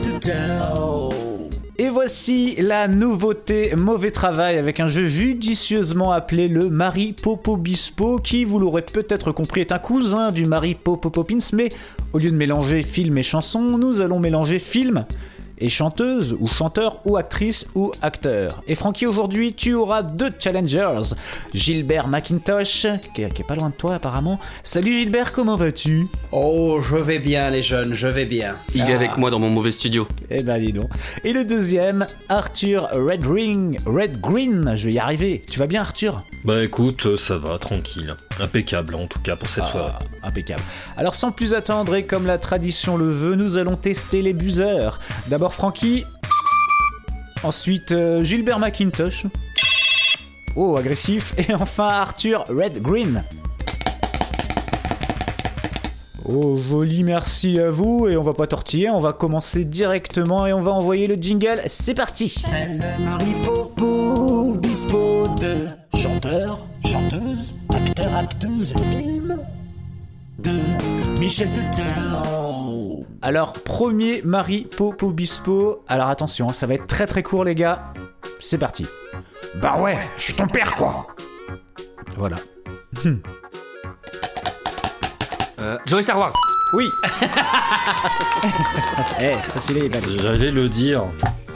[1.80, 8.16] Et voici la nouveauté Mauvais Travail avec un jeu judicieusement appelé le Mari Popo Bispo
[8.18, 11.70] qui, vous l'aurez peut-être compris, est un cousin du Mari Popo Poppins, mais
[12.13, 15.06] au lieu de mélanger film et chanson, nous allons mélanger film
[15.60, 18.62] et chanteuse ou chanteur ou actrice ou acteur.
[18.67, 21.15] Et Francky, aujourd'hui, tu auras deux challengers.
[21.54, 24.39] Gilbert McIntosh, qui est, qui est pas loin de toi apparemment.
[24.63, 26.08] Salut Gilbert, comment vas-tu?
[26.32, 28.56] Oh, je vais bien les jeunes, je vais bien.
[28.76, 28.96] Il est Ah.
[28.96, 30.08] avec moi dans mon mauvais studio.
[30.30, 30.89] Eh ben dis donc.
[31.24, 35.43] Et le deuxième, Arthur Red Ring, Red Green, je vais y arriver.
[35.50, 36.22] Tu vas bien Arthur?
[36.46, 38.15] Bah écoute, euh, ça va, tranquille.
[38.39, 39.93] Impeccable en tout cas pour cette Ah, soirée.
[40.24, 40.62] Impeccable.
[40.96, 45.00] Alors sans plus attendre et comme la tradition le veut, nous allons tester les buzzers.
[45.28, 46.06] D'abord Francky.
[47.44, 49.26] Ensuite euh, Gilbert McIntosh.
[50.56, 51.34] Oh, agressif.
[51.50, 53.24] Et enfin Arthur Red Green.
[56.30, 58.08] Oh, joli, merci à vous.
[58.08, 61.62] Et on va pas tortiller, on va commencer directement et on va envoyer le jingle.
[61.68, 62.80] C'est parti C'est le
[65.98, 68.74] chanteur, chanteuse, acteur, acteuse,
[70.48, 71.48] de Michel.
[73.22, 75.84] Alors, premier Marie Popo Bispo.
[75.88, 77.80] Alors attention, ça va être très très court, les gars.
[78.40, 78.86] C'est parti.
[79.56, 81.08] Bah ouais, je suis ton père, quoi.
[82.18, 82.38] Voilà.
[85.60, 86.34] Euh, Joey Star Wars.
[86.74, 86.88] Oui.
[89.20, 90.18] Eh, ça c'est les Belges.
[90.22, 91.04] J'allais le dire.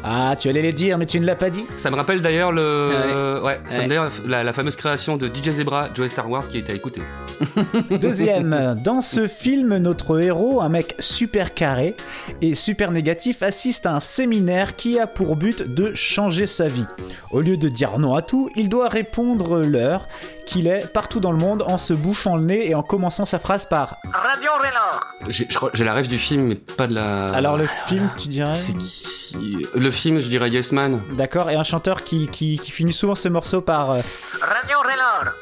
[0.04, 1.66] Ah, tu allais les dire, mais tu ne l'as pas dit.
[1.78, 3.52] Ça me rappelle d'ailleurs le, Ouais.
[3.52, 3.88] ouais, ça me Ouais.
[3.88, 6.76] d'ailleurs la, la fameuse création de DJ Zebra, Joey Star Wars, qui a été à
[6.76, 7.02] écouter.
[7.92, 11.96] Deuxième, dans ce film, notre héros, un mec super carré
[12.42, 16.86] et super négatif, assiste à un séminaire qui a pour but de changer sa vie.
[17.32, 20.08] Au lieu de dire non à tout, il doit répondre l'heure
[20.46, 23.40] qu'il est partout dans le monde en se bouchant le nez et en commençant sa
[23.40, 25.00] phrase par Radio Rélor
[25.30, 27.32] J'ai, je crois- j'ai la rêve du film, mais pas de la.
[27.34, 31.02] Alors le film, tu dirais C'est qui Le film, je dirais Yes Man.
[31.14, 33.92] D'accord, et un chanteur qui, qui, qui finit souvent ses morceaux par...
[33.92, 34.02] euh,
[34.42, 35.34] Radio Rélor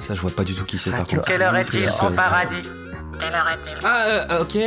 [0.00, 1.22] Ça, je vois pas du tout qui c'est par contre.
[1.22, 2.62] Quelle heure est-il en paradis
[3.20, 4.58] Quelle heure est-il Ah, euh, ok.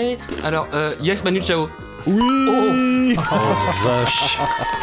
[0.43, 1.69] Alors, euh, Yes Manu Chao.
[2.05, 4.37] Oui Oh, Oh vache.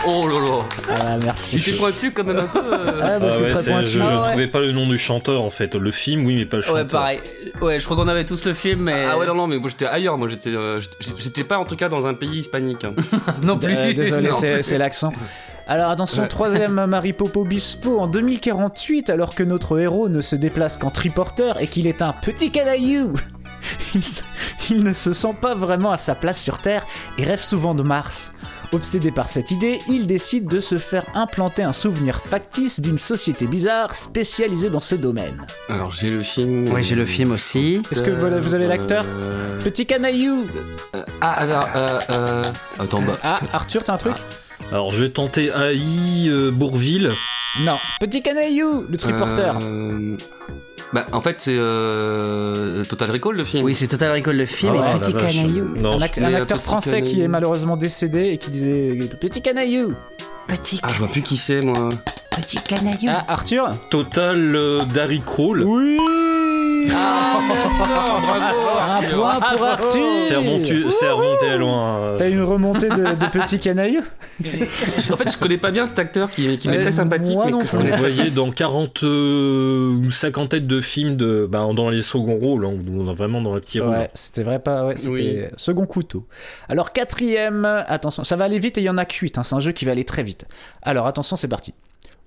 [0.07, 0.65] oh lolo.
[0.89, 1.59] Ah, merci.
[1.59, 2.59] S'est pointu quand même un peu.
[2.61, 3.01] euh.
[3.03, 3.87] Ah, bah, Ah c'est ouais, pointu.
[3.87, 5.75] je, je Ah ne trouvais pas le nom du chanteur en fait.
[5.75, 6.77] Le film, oui, mais pas le chanteur.
[6.83, 7.21] Ouais, pareil.
[7.61, 9.05] Ouais, je crois qu'on avait tous le film, mais.
[9.07, 10.17] Ah ouais, non, non, mais moi j'étais ailleurs.
[10.17, 10.81] Moi j'étais, euh,
[11.19, 12.85] j'étais- pas en tout cas dans un pays hispanique.
[12.85, 12.95] hein.
[13.43, 13.75] non plus.
[13.77, 14.31] Euh, désolé,
[14.63, 15.13] c'est l'accent.
[15.71, 16.29] Alors attention, Ouais.
[16.29, 21.61] troisième Marie Popo Bispo en 2048, alors que notre héros ne se déplace qu'en triporteur
[21.63, 23.13] et qu'il est un petit canaillou.
[24.71, 26.85] Il, ne se sent pas vraiment à sa place sur Terre
[27.19, 28.33] et rêve souvent de Mars.
[28.73, 33.47] Obsédé par cette idée, il décide de se faire implanter un souvenir factice d'une société
[33.47, 35.45] bizarre spécialisée dans ce domaine.
[35.69, 36.69] Alors j'ai le film.
[36.73, 37.81] Oui, j'ai le film aussi.
[37.93, 40.47] Est-ce que vous avez- vous avez l'acteur Euh, Petit canaillou
[41.21, 42.45] Ah, alors, euh, euh...
[42.79, 43.19] Attends, bah.
[43.23, 44.15] Ah, Arthur, t'as un truc
[44.73, 47.13] Alors je vais tenter AI euh, Bourville.
[47.61, 49.59] Non, Petit Canaillou, le triporteur.
[49.63, 50.17] Euh,
[50.93, 53.65] Bah, en fait, c'est euh, Total Recall le film.
[53.65, 55.13] Oui, c'est Total Recall le film Ah, et Petit.
[55.13, 55.75] Canaillou.
[55.79, 57.25] un, ac- un mais, acteur Petit français qui Canaillou.
[57.25, 59.95] est malheureusement décédé et qui disait Petit Canaillou.
[60.47, 61.89] Petit Ah, je vois plus qui c'est, moi.
[62.37, 63.09] Petit Canaillou.
[63.09, 63.71] Ah, Arthur?
[63.91, 65.63] Total euh, Darry Crawl.
[65.65, 65.97] Oui
[66.95, 67.38] Ah,
[69.01, 71.99] Un point pour Arthur C'est remonté, loin.
[71.99, 72.16] euh.
[72.19, 74.01] T'as une remontée de, de Petit Canaillou
[74.40, 77.47] en fait, je connais pas bien cet acteur qui, qui m'est Euh, très sympathique, moi
[77.47, 81.66] mais non que je connais le dans 40 euh, ou cinquantaine de films de, bah,
[81.75, 83.90] dans les seconds rôles, hein, où on est vraiment dans les petits rôles.
[83.90, 84.87] Ouais, c'était vrai pas.
[84.87, 85.38] Ouais, c'était Oui.
[85.57, 86.27] second couteau.
[86.69, 89.43] Alors quatrième, attention, ça va aller vite et il y en a que 8, hein,
[89.43, 90.47] c'est un jeu qui va aller très vite.
[90.83, 91.75] Alors attention, c'est parti.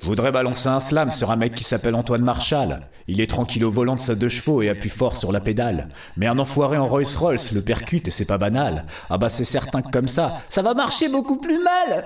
[0.04, 2.82] Je voudrais balancer un slam sur un mec qui s'appelle Antoine Marshall.
[3.08, 5.88] Il est tranquille au volant de sa deux chevaux et appuie fort sur la pédale.
[6.18, 8.84] Mais un enfoiré en Rolls Royce le percute et c'est pas banal.
[9.10, 12.04] Ah bah c'est certain que comme ça, ça va marcher beaucoup plus mal.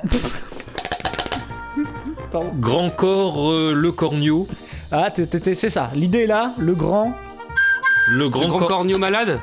[2.60, 4.48] Grand corps, euh, le cornio.
[4.92, 5.90] Ah, c'est ça.
[5.96, 7.16] L'idée là, le grand.
[8.10, 8.68] Le grand, Le grand corps.
[8.70, 9.40] cornio malade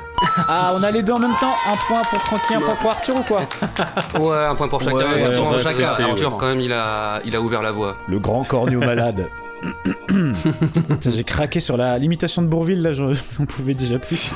[0.49, 1.53] Ah, on a les deux en même temps.
[1.71, 3.41] Un point pour Francky, un point pour Arthur ou quoi
[4.19, 4.95] Ouais, un point pour chacun.
[4.97, 5.89] Ouais, un ouais, point on pour va chacun.
[5.89, 7.95] accepter, Arthur, quand même, il a, il a ouvert la voie.
[8.07, 9.27] Le grand corneau malade.
[11.01, 14.31] J'ai craqué sur la limitation de Bourville, là, je- j'en pouvais déjà plus.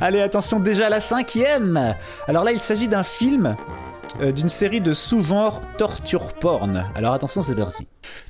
[0.00, 1.94] Allez, attention, déjà la cinquième.
[2.28, 3.56] Alors là, il s'agit d'un film
[4.20, 6.84] euh, d'une série de sous-genres torture porn.
[6.94, 7.86] Alors attention, c'est parti.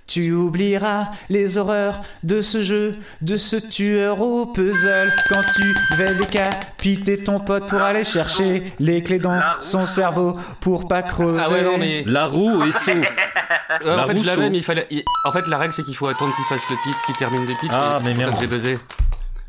[0.06, 6.14] Tu oublieras les horreurs de ce jeu, de ce tueur au puzzle, quand tu devais
[6.14, 11.40] décapiter ton pote pour aller chercher les clés dans son cerveau pour pas crever.
[11.44, 12.04] Ah ouais, non, mais.
[12.06, 12.92] La roue et saut.
[12.92, 14.86] Euh, La en fait, je l'avais, mais il fallait.
[14.90, 17.42] il- En fait, la règle, c'est qu'il faut attendre qu'il fasse le titre, qu'il termine
[17.46, 17.74] le titre.
[17.74, 18.34] Ah, et mais c'est pour ça merde.
[18.34, 18.78] que j'ai buzzé.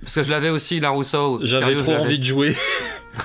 [0.02, 1.40] Parce que je l'avais aussi, la Rousseau.
[1.44, 2.56] J'avais trop envie de jouer.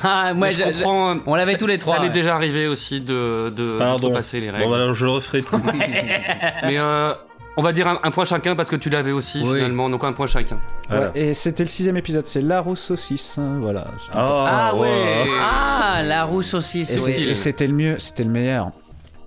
[0.03, 1.17] Ah, moi, je comprends.
[1.27, 2.13] on l'avait tous les trois, Ça m'est ouais.
[2.15, 4.11] déjà arrivé aussi de, de Pardon.
[4.11, 4.65] passer les règles.
[4.65, 5.59] Bon, alors je le referai plus.
[6.63, 7.13] Mais euh,
[7.59, 9.57] on va dire un, un point chacun parce que tu l'avais aussi Oui.
[9.57, 10.59] finalement, donc un point chacun.
[10.91, 13.85] Ouais, et c'était le sixième épisode, c'est La Rousseau 6, hein, voilà.
[14.15, 14.81] Ah ouais.
[14.81, 15.25] ouais.
[15.43, 16.97] Ah, la roue saucisse.
[16.97, 17.13] Et oui.
[17.13, 18.71] c'est- et c'était le mieux, c'était le meilleur.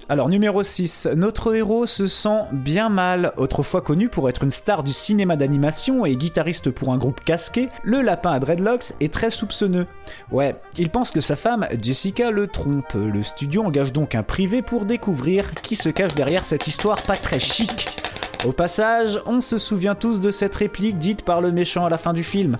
[0.07, 3.33] Alors numéro 6, notre héros se sent bien mal.
[3.37, 7.69] Autrefois connu pour être une star du cinéma d'animation et guitariste pour un groupe casqué,
[7.83, 9.87] le lapin à dreadlocks est très soupçonneux.
[10.31, 12.93] Ouais, il pense que sa femme, Jessica, le trompe.
[12.93, 17.15] Le studio engage donc un privé pour découvrir qui se cache derrière cette histoire pas
[17.15, 17.87] très chic.
[18.45, 21.97] Au passage, on se souvient tous de cette réplique dite par le méchant à la
[21.97, 22.57] fin du film.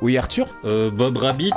[0.00, 0.48] Oui Arthur?
[0.64, 1.52] Euh, Bob Rabbit?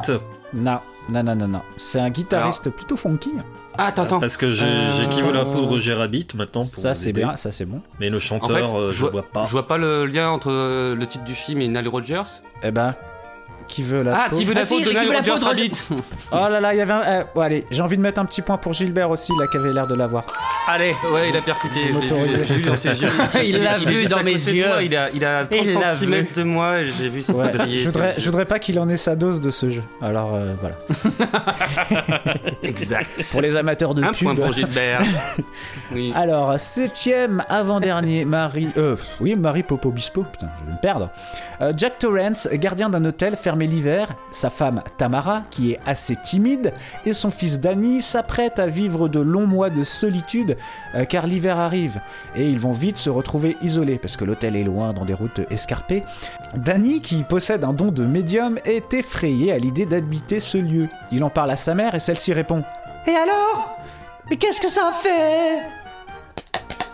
[0.53, 1.61] Non, non, non, non, non.
[1.77, 3.31] C'est un guitariste plutôt funky.
[3.77, 4.19] Ah, attends, attends.
[4.19, 6.61] Parce que j'ai Euh, peau de Roger Rabbit maintenant.
[6.61, 7.81] Pour Ça c'est bien, ça c'est bon.
[7.99, 9.45] Mais le En chanteur, fait, euh, je, vois, vois pas.
[9.45, 12.21] je vois pas le lien entre euh, le titre du film et Nile Rodgers.
[12.63, 12.93] Eh ben,
[13.71, 15.71] qui veut la Ah, peau qui veut la Ah, si, de qui Nile Rabbit
[16.31, 17.01] Oh là là, il y avait un...
[17.01, 19.57] eh, bon, allez, j'ai envie de mettre un petit point pour Gilbert aussi, là, qui
[19.57, 20.25] avait l'air de l'avoir.
[20.67, 20.93] Allez.
[21.11, 22.07] Ouais, il a percuté, je l'ai
[22.37, 23.09] vu, j'ai vu dans ses yeux.
[23.43, 24.67] Il l'a vu dans mes yeux.
[24.67, 26.27] moi, il a, il a 30 Il l'a cm vu.
[26.35, 28.97] de moi et j'ai vu ses Ouais, je, voudrais, je voudrais pas qu'il en ait
[28.97, 29.83] sa dose de ce jeu.
[30.01, 30.75] Alors euh, voilà.
[32.63, 33.09] Exact.
[33.31, 34.23] Pour les amateurs de Un pub.
[34.23, 35.01] point pour Gilbert.
[35.91, 36.13] Oui.
[36.15, 38.69] Alors, septième avant-dernier, Marie.
[38.77, 41.09] Euh, oui, Marie Popo Bispo, putain, je vais me perdre.
[41.61, 43.35] Euh, Jack Torrance, gardien d'un hôtel
[43.67, 46.73] l'hiver, sa femme Tamara, qui est assez timide,
[47.05, 50.57] et son fils Danny s'apprêtent à vivre de longs mois de solitude
[50.95, 51.99] euh, car l'hiver arrive
[52.35, 55.41] et ils vont vite se retrouver isolés parce que l'hôtel est loin dans des routes
[55.49, 56.03] escarpées.
[56.55, 60.87] Danny, qui possède un don de médium, est effrayé à l'idée d'habiter ce lieu.
[61.11, 62.63] Il en parle à sa mère et celle-ci répond
[63.07, 63.77] Et alors?
[64.29, 65.59] Mais qu'est-ce que ça fait?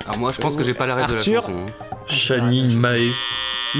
[0.05, 1.41] Alors moi, je pense que j'ai pas la règle de la Arthur.
[1.43, 1.53] chanson.
[1.67, 1.85] hein.
[2.07, 3.11] Shani Mae.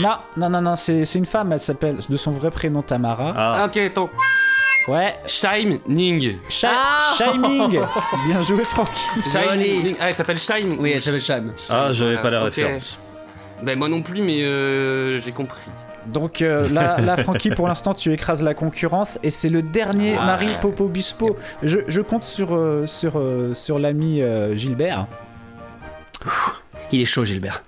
[0.02, 3.34] Non, non, non, non, c'est c'est une femme, elle s'appelle de son vrai prénom Tamara.
[3.36, 4.10] Ah, ok, attends.
[4.88, 5.16] Ouais.
[5.26, 6.38] Shining.
[6.50, 6.66] Shi-
[7.18, 7.70] Shining
[8.28, 8.88] Bien joué, Franck.
[9.30, 9.96] Shining.
[10.00, 11.54] Ah, elle s'appelle Shine Oui, elle s'appelle Sham.
[11.70, 12.46] Ah, j'avais pas la ok.
[12.46, 12.98] référence.
[13.62, 15.60] Ben moi non plus, mais euh, j'ai compris.
[16.06, 20.16] Donc euh, là, là, Francky, pour l'instant, tu écrases la concurrence et c'est le dernier
[20.18, 20.26] Ah.
[20.26, 21.36] Marie Popo Bispo.
[21.64, 23.22] Je, je compte sur, euh, sur,
[23.54, 25.08] sur l'ami euh, Gilbert.
[26.92, 27.64] Il est chaud, Gilbert.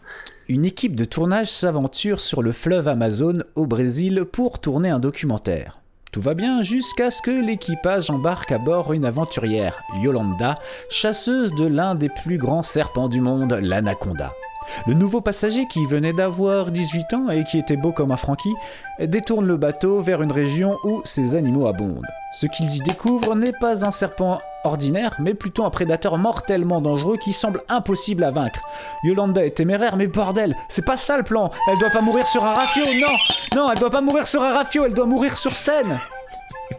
[0.49, 5.77] Une équipe de tournage s'aventure sur le fleuve Amazon au Brésil pour tourner un documentaire.
[6.11, 10.55] Tout va bien jusqu'à ce que l'équipage embarque à bord une aventurière, Yolanda,
[10.89, 14.33] chasseuse de l'un des plus grands serpents du monde, l'anaconda.
[14.87, 18.53] Le nouveau passager qui venait d'avoir 18 ans et qui était beau comme un Frankie
[18.99, 22.05] détourne le bateau vers une région où ces animaux abondent.
[22.33, 27.17] Ce qu'ils y découvrent n'est pas un serpent ordinaire, mais plutôt un prédateur mortellement dangereux
[27.17, 28.59] qui semble impossible à vaincre.
[29.03, 31.49] Yolanda est téméraire, mais bordel, c'est pas ça le plan.
[31.67, 33.15] Elle doit pas mourir sur un rafio, non,
[33.55, 35.99] non, elle doit pas mourir sur un rafio, elle doit mourir sur scène.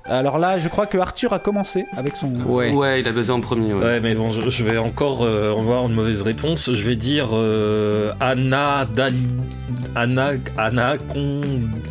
[0.04, 2.34] Alors là, je crois que Arthur a commencé avec son.
[2.46, 3.00] Ouais.
[3.00, 3.72] il a besoin en premier.
[3.74, 6.72] Ouais, Ouais, mais bon, je, je vais encore euh, avoir une mauvaise réponse.
[6.72, 9.28] Je vais dire euh, Anna Dali...
[9.96, 10.30] Anna...
[10.56, 10.96] Anna...
[10.98, 11.40] Con...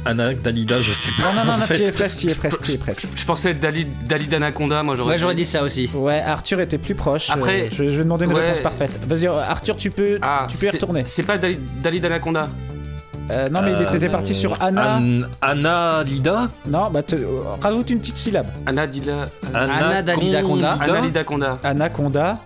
[0.05, 1.23] Anna Dalida, je sais pas.
[1.33, 3.07] Non, non, non, non, tu y es presque, tu y es presque, tu es presque.
[3.13, 5.89] Je pensais être Dali, Dali d'Anaconda, moi j'aurais Ouais, j'aurais dit ça aussi.
[5.93, 7.29] Ouais, Arthur était plus proche.
[7.29, 8.47] Après- Euh, je, je vais demander une Ouais.
[8.47, 8.97] réponse parfaite.
[9.07, 11.03] Vas-y, Arthur, tu peux, Ah, tu peux y retourner.
[11.05, 12.47] C'est pas Dali, Dali d'Anaconda
[13.31, 14.97] Euh, non, mais il Euh, était parti sur Anna.
[14.97, 17.27] An- Anna Lida Non, bah te- euh,
[17.61, 18.47] rajoute une petite syllabe.
[18.65, 19.27] Anna Dila.
[19.53, 20.77] Anna Dalida Conda.
[20.79, 21.53] Anna Lidaconda.
[21.63, 22.37] Anaconda.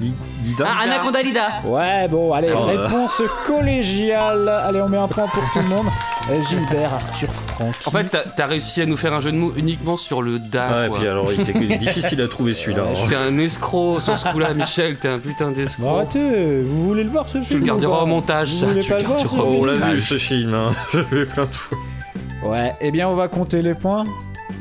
[0.00, 2.82] Lida Ah, Anaconda Lida Ouais, bon, allez, Oh, euh.
[2.86, 4.48] réponse collégiale.
[4.48, 5.86] Allez, on met un point pour tout le monde.
[6.28, 7.72] Euh, Gilbert, Arthur, Franck.
[7.86, 10.40] En fait, t'as- t'as réussi à nous faire un jeu de mots uniquement sur le
[10.40, 10.66] da.
[10.82, 10.98] Ouais, quoi.
[10.98, 12.82] puis alors il était difficile à trouver celui-là.
[12.82, 13.06] hein.
[13.08, 15.88] T'es un escroc sur ce coup-là, Michel, t'es un putain Bon, d'escroc.
[15.88, 18.58] arrêtez, vous voulez le voir ce film Tu le ou garderas pas au montage, Vous
[18.58, 20.18] ça, voulez tu pas le le voir garderas ce au Oh, on l'a vu ce
[20.18, 20.72] film, hein.
[20.92, 21.78] je l'ai vu plein de fois.
[22.44, 24.02] Ouais, eh bien on va compter les points.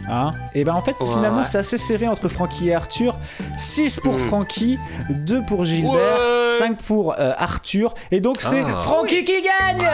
[0.10, 1.12] Hein et ben en fait Ouais.
[1.12, 3.18] finalement c'est assez serré entre Francky et Arthur.
[3.58, 4.28] 6 pour Hmm.
[4.28, 4.80] Francky,
[5.10, 6.58] 2 pour Gilbert, Ouais.
[6.60, 7.94] 5 pour euh, Arthur.
[8.12, 8.78] Et donc c'est Ah.
[8.78, 9.90] Francky qui gagne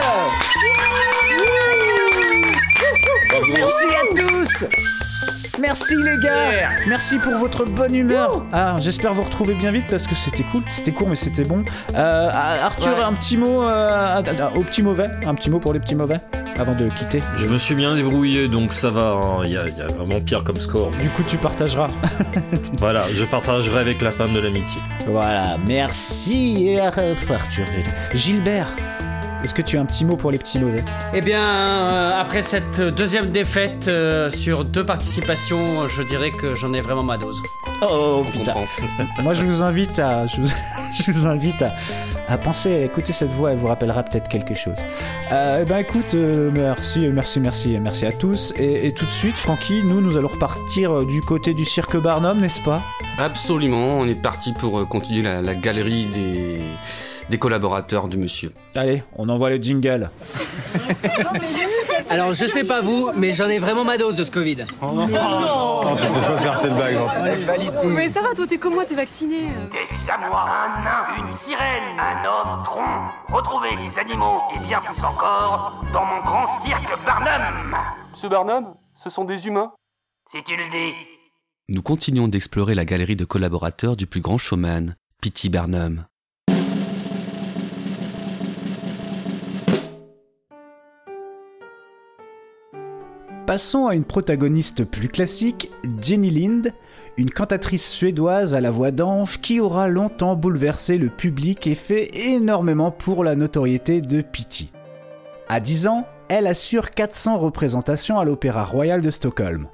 [3.48, 4.66] Merci à tous
[5.60, 10.06] Merci les gars Merci pour votre bonne humeur Ah, j'espère vous retrouver bien vite parce
[10.06, 10.62] que c'était cool.
[10.68, 11.64] C'était court mais c'était bon.
[11.94, 14.22] Euh, Arthur, un petit mot euh,
[14.56, 15.08] au petit mauvais.
[15.26, 16.18] Un petit mot pour les petits mauvais
[16.58, 17.20] avant de quitter.
[17.36, 19.10] Je me suis bien débrouillé, donc ça va.
[19.12, 19.42] hein.
[19.44, 20.90] Il y, a, il y a vraiment pire comme score.
[21.00, 21.88] Du coup, tu partageras.
[22.78, 24.80] Voilà, je partagerai avec la femme de l'amitié.
[25.06, 27.64] Voilà, merci et euh, Arthur.
[28.14, 28.68] Gilbert,
[29.44, 30.84] est-ce que tu as un petit mot pour les petits mauvais
[31.14, 36.72] Eh bien, euh, après cette deuxième défaite euh, sur deux participations, je dirais que j'en
[36.72, 37.42] ai vraiment ma dose.
[37.82, 38.52] Oh On putain.
[38.52, 38.66] comprend.
[39.22, 40.48] Moi, je vous invite à, je vous,
[41.04, 41.74] je vous invite à,
[42.28, 43.50] à penser, à écouter cette voix.
[43.50, 44.76] Elle vous rappellera peut-être quelque chose.
[45.32, 48.52] Euh, eh ben, écoute, euh, merci, merci, merci, merci à tous.
[48.56, 52.38] Et, et tout de suite, Francky, nous, nous allons repartir du côté du cirque Barnum,
[52.38, 52.80] n'est-ce pas?
[53.18, 56.62] Absolument, on est parti pour continuer la, la galerie des,
[57.30, 58.52] des collaborateurs du monsieur.
[58.74, 60.10] Allez, on envoie le jingle.
[62.10, 64.58] Alors, je sais pas vous, mais j'en ai vraiment ma dose de ce Covid.
[67.84, 69.48] Mais ça va, toi, t'es comme moi, t'es vacciné.
[69.70, 73.08] Des chamois, un nain, une sirène, un homme tronc.
[73.28, 77.76] Retrouvez ces animaux et bien plus encore dans mon grand cirque Barnum.
[78.14, 79.72] Ce Barnum, ce sont des humains
[80.30, 80.94] Si tu le dis.
[81.68, 85.48] Nous continuons d'explorer la galerie de collaborateurs du plus grand showman, P.T.
[85.48, 86.04] Barnum.
[93.46, 96.72] Passons à une protagoniste plus classique, Jenny Lind,
[97.16, 102.10] une cantatrice suédoise à la voix d'ange qui aura longtemps bouleversé le public et fait
[102.14, 104.72] énormément pour la notoriété de Pity.
[105.48, 109.66] À 10 ans, elle assure 400 représentations à l'Opéra Royal de Stockholm.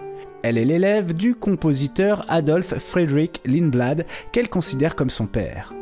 [0.43, 5.75] Elle est l'élève du compositeur Adolf Fredrik Lindblad qu'elle considère comme son père.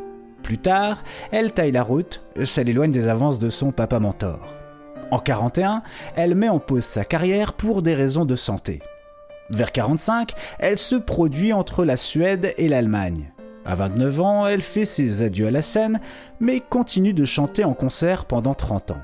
[0.43, 4.66] Plus tard, elle taille la route, ça l'éloigne des avances de son papa mentor.
[5.09, 5.83] En 41,
[6.15, 8.81] elle met en pause sa carrière pour des raisons de santé.
[9.49, 13.31] Vers 45, elle se produit entre la Suède et l'Allemagne.
[13.65, 16.01] À 29 ans, elle fait ses adieux à la scène,
[16.39, 19.01] mais continue de chanter en concert pendant 30 ans.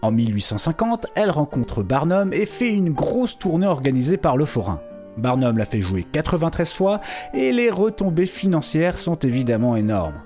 [0.00, 4.80] En 1850, elle rencontre Barnum et fait une grosse tournée organisée par le Forain.
[5.18, 7.00] Barnum l'a fait jouer 93 fois
[7.34, 10.22] et les retombées financières sont évidemment énormes.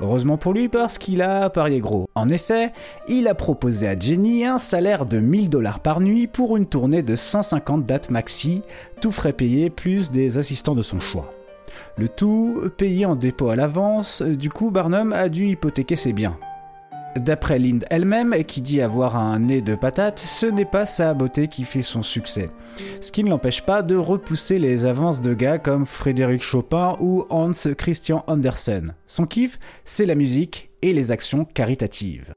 [0.00, 2.08] Heureusement pour lui parce qu'il a parié gros.
[2.14, 2.72] En effet,
[3.08, 7.02] il a proposé à Jenny un salaire de 1000 dollars par nuit pour une tournée
[7.02, 8.62] de 150 dates maxi,
[9.00, 11.28] tout frais payé plus des assistants de son choix.
[11.96, 16.38] Le tout payé en dépôt à l'avance, du coup Barnum a dû hypothéquer ses biens.
[17.18, 21.48] D'après Lind elle-même, qui dit avoir un nez de patate, ce n'est pas sa beauté
[21.48, 22.48] qui fait son succès.
[23.00, 27.24] Ce qui ne l'empêche pas de repousser les avances de gars comme Frédéric Chopin ou
[27.30, 28.94] Hans Christian Andersen.
[29.06, 32.32] Son kiff, c'est la musique et les actions caritatives.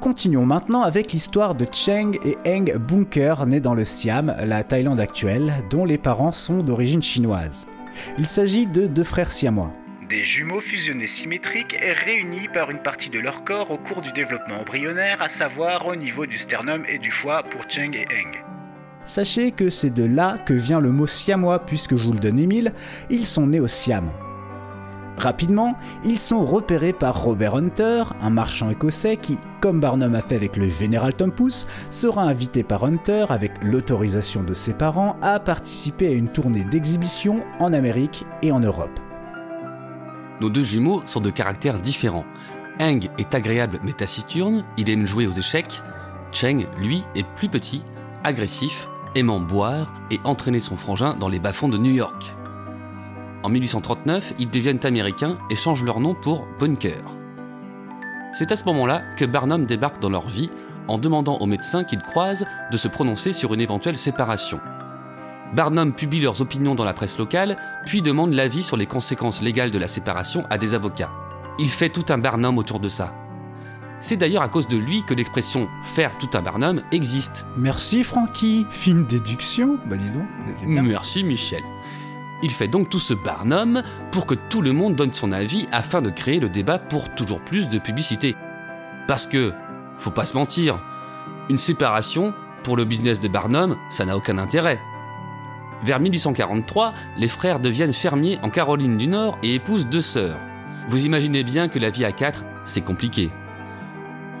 [0.00, 5.00] Continuons maintenant avec l'histoire de Cheng et Eng Bunker, nés dans le Siam, la Thaïlande
[5.00, 7.66] actuelle, dont les parents sont d'origine chinoise.
[8.16, 9.72] Il s'agit de deux frères siamois.
[10.08, 14.60] Des jumeaux fusionnés symétriques réunis par une partie de leur corps au cours du développement
[14.60, 18.38] embryonnaire, à savoir au niveau du sternum et du foie pour Cheng et Eng.
[19.04, 22.38] Sachez que c'est de là que vient le mot siamois puisque je vous le donne
[22.38, 22.72] Émile,
[23.10, 24.08] ils sont nés au Siam.
[25.18, 30.36] Rapidement, ils sont repérés par Robert Hunter, un marchand écossais qui, comme Barnum a fait
[30.36, 31.32] avec le général Tom
[31.90, 37.42] sera invité par Hunter, avec l'autorisation de ses parents, à participer à une tournée d'exhibition
[37.58, 39.00] en Amérique et en Europe.
[40.40, 42.26] Nos deux jumeaux sont de caractères différents.
[42.78, 45.82] Heng est agréable mais taciturne, il aime jouer aux échecs.
[46.30, 47.82] Cheng, lui, est plus petit,
[48.22, 52.37] agressif, aimant boire et entraîner son frangin dans les bas-fonds de New York.
[53.42, 57.02] En 1839, ils deviennent américains et changent leur nom pour Bunker.
[58.34, 60.50] C'est à ce moment-là que Barnum débarque dans leur vie
[60.88, 64.60] en demandant aux médecins qu'ils croisent de se prononcer sur une éventuelle séparation.
[65.54, 69.70] Barnum publie leurs opinions dans la presse locale, puis demande l'avis sur les conséquences légales
[69.70, 71.10] de la séparation à des avocats.
[71.58, 73.14] Il fait tout un Barnum autour de ça.
[74.00, 77.46] C'est d'ailleurs à cause de lui que l'expression faire tout un Barnum existe.
[77.56, 79.78] Merci Francky, film déduction.
[79.86, 80.26] Bah dis donc.
[80.84, 81.62] Merci Michel.
[82.42, 83.82] Il fait donc tout ce Barnum
[84.12, 87.40] pour que tout le monde donne son avis afin de créer le débat pour toujours
[87.40, 88.36] plus de publicité.
[89.08, 89.52] Parce que,
[89.98, 90.78] faut pas se mentir,
[91.48, 94.78] une séparation, pour le business de Barnum, ça n'a aucun intérêt.
[95.82, 100.38] Vers 1843, les frères deviennent fermiers en Caroline du Nord et épousent deux sœurs.
[100.88, 103.30] Vous imaginez bien que la vie à quatre, c'est compliqué.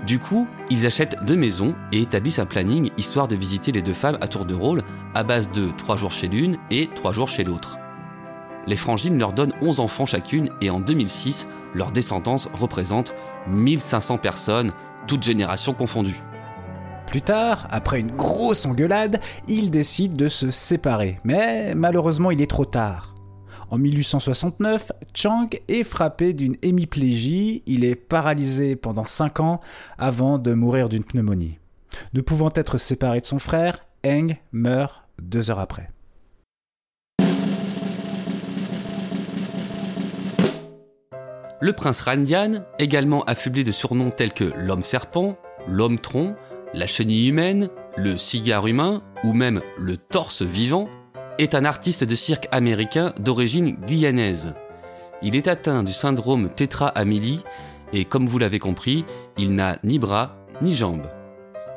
[0.06, 3.94] Du coup, ils achètent deux maisons et établissent un planning histoire de visiter les deux
[3.94, 4.82] femmes à tour de rôle
[5.14, 7.78] à base de trois jours chez l'une et trois jours chez l'autre.
[8.68, 13.14] Les frangines leur donnent 11 enfants chacune et en 2006, leur descendance représente
[13.48, 14.72] 1500 personnes,
[15.06, 16.20] toutes générations confondues.
[17.06, 21.16] Plus tard, après une grosse engueulade, ils décident de se séparer.
[21.24, 23.14] Mais malheureusement, il est trop tard.
[23.70, 29.60] En 1869, Chang est frappé d'une hémiplégie, il est paralysé pendant 5 ans
[29.96, 31.58] avant de mourir d'une pneumonie.
[32.12, 35.90] Ne pouvant être séparé de son frère, Heng meurt deux heures après.
[41.60, 45.36] Le prince Randian, également affublé de surnoms tels que l'homme serpent,
[45.66, 46.36] l'homme tronc,
[46.72, 50.88] la chenille humaine, le cigare humain ou même le torse vivant,
[51.38, 54.54] est un artiste de cirque américain d'origine guyanaise.
[55.20, 57.42] Il est atteint du syndrome tétra-amélie
[57.92, 59.04] et comme vous l'avez compris,
[59.36, 61.08] il n'a ni bras ni jambes.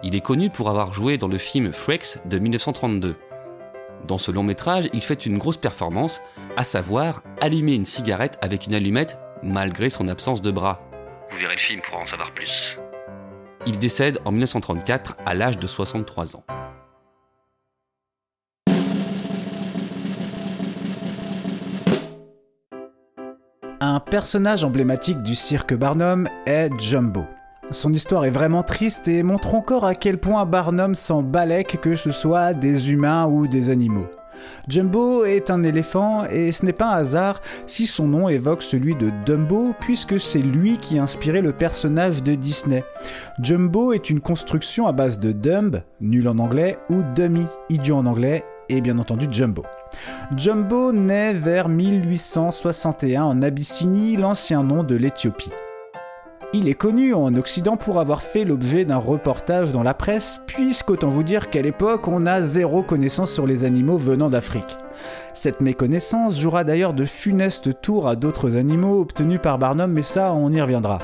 [0.03, 3.15] Il est connu pour avoir joué dans le film Freaks de 1932.
[4.07, 6.21] Dans ce long métrage, il fait une grosse performance,
[6.55, 10.81] à savoir allumer une cigarette avec une allumette malgré son absence de bras.
[11.31, 12.77] Vous verrez le film pour en savoir plus.
[13.65, 16.43] Il décède en 1934 à l'âge de 63 ans.
[23.83, 27.25] Un personnage emblématique du cirque Barnum est Jumbo.
[27.71, 31.95] Son histoire est vraiment triste et montre encore à quel point Barnum s'en balèque que
[31.95, 34.07] ce soit des humains ou des animaux.
[34.67, 38.95] Jumbo est un éléphant et ce n'est pas un hasard si son nom évoque celui
[38.95, 42.83] de Dumbo puisque c'est lui qui a inspiré le personnage de Disney.
[43.41, 48.05] Jumbo est une construction à base de dumb, nul en anglais, ou dummy, idiot en
[48.05, 49.63] anglais, et bien entendu Jumbo.
[50.35, 55.51] Jumbo naît vers 1861 en Abyssinie, l'ancien nom de l'Éthiopie.
[56.53, 61.07] Il est connu en Occident pour avoir fait l'objet d'un reportage dans la presse, puisqu'autant
[61.07, 64.75] vous dire qu'à l'époque, on a zéro connaissance sur les animaux venant d'Afrique.
[65.33, 70.33] Cette méconnaissance jouera d'ailleurs de funestes tours à d'autres animaux obtenus par Barnum, mais ça,
[70.33, 70.99] on y reviendra.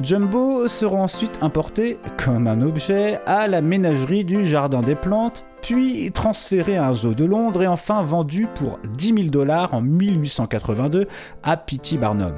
[0.00, 6.12] Jumbo sera ensuite importé, comme un objet, à la ménagerie du Jardin des Plantes, puis
[6.12, 11.08] transféré à un zoo de Londres et enfin vendu pour 10 000 dollars en 1882
[11.42, 11.96] à P.T.
[11.96, 12.34] Barnum.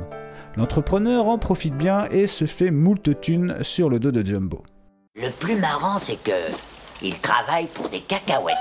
[0.59, 4.65] L'entrepreneur en profite bien et se fait moult thunes sur le dos de Jumbo.
[5.15, 6.33] Le plus marrant, c'est que
[7.01, 8.57] il travaille pour des cacahuètes.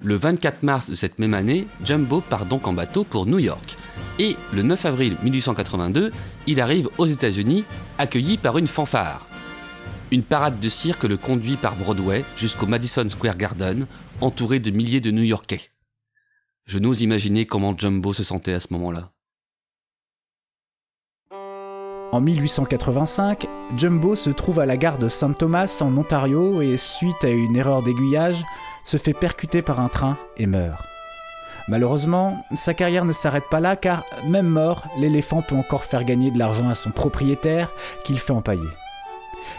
[0.00, 3.76] Le 24 mars de cette même année, Jumbo part donc en bateau pour New York.
[4.20, 6.12] Et le 9 avril 1882,
[6.46, 7.64] il arrive aux États-Unis,
[7.98, 9.26] accueilli par une fanfare.
[10.12, 13.88] Une parade de cirque le conduit par Broadway jusqu'au Madison Square Garden,
[14.20, 15.72] entouré de milliers de New-Yorkais.
[16.64, 19.11] Je n'ose imaginer comment Jumbo se sentait à ce moment-là.
[22.12, 27.24] En 1885, Jumbo se trouve à la gare de Saint Thomas en Ontario et, suite
[27.24, 28.44] à une erreur d'aiguillage,
[28.84, 30.84] se fait percuter par un train et meurt.
[31.68, 36.30] Malheureusement, sa carrière ne s'arrête pas là car, même mort, l'éléphant peut encore faire gagner
[36.30, 37.72] de l'argent à son propriétaire
[38.04, 38.60] qu'il fait empailler.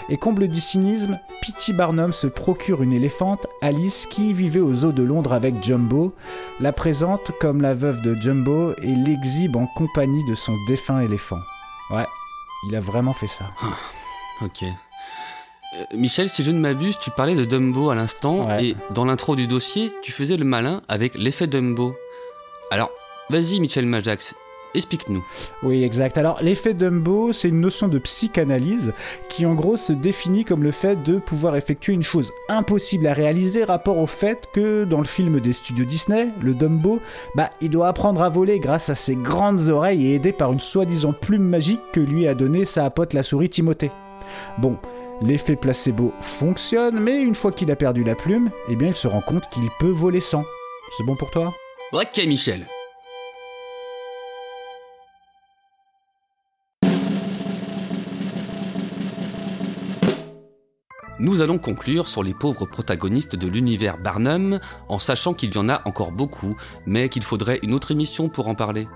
[0.10, 1.74] Et comble du cynisme, P.T.
[1.74, 6.14] Barnum se procure une éléphante, Alice, qui vivait aux zoo de Londres avec Jumbo,
[6.60, 11.40] la présente comme la veuve de Jumbo et l'exhibe en compagnie de son défunt éléphant.
[11.90, 12.06] Ouais,
[12.68, 13.50] il a vraiment fait ça.
[14.42, 14.64] Ok.
[14.64, 18.66] Euh, Michel, si je ne m'abuse, tu parlais de Dumbo à l'instant, Ouais.
[18.66, 21.96] et dans l'intro du dossier, tu faisais le malin avec l'effet Dumbo.
[22.72, 22.92] Alors,
[23.30, 24.36] vas-y Michel Majax,
[24.76, 25.24] explique-nous.
[25.64, 26.18] Oui, exact.
[26.18, 28.94] Alors, l'effet Dumbo, c'est une notion de psychanalyse
[29.30, 33.14] qui, en gros, se définit comme le fait de pouvoir effectuer une chose impossible à
[33.14, 37.00] réaliser rapport au fait que, dans le film des studios Disney, le Dumbo,
[37.36, 40.60] bah, il doit apprendre à voler grâce à ses grandes oreilles et aidé par une
[40.60, 43.92] soi-disant plume magique que lui a donnée sa pote la souris Timothée.
[44.58, 44.78] Bon,
[45.22, 49.08] l'effet placebo fonctionne, mais une fois qu'il a perdu la plume, eh bien, il se
[49.08, 50.44] rend compte qu'il peut voler sans.
[50.98, 51.54] C'est bon pour toi?
[51.92, 52.66] Ok, Michel.
[61.20, 64.60] Nous allons conclure sur les pauvres protagonistes de l'univers Barnum,
[64.90, 66.58] en sachant qu'il y en a encore beaucoup,
[66.88, 68.88] mais qu'il faudrait une autre émission pour en parler.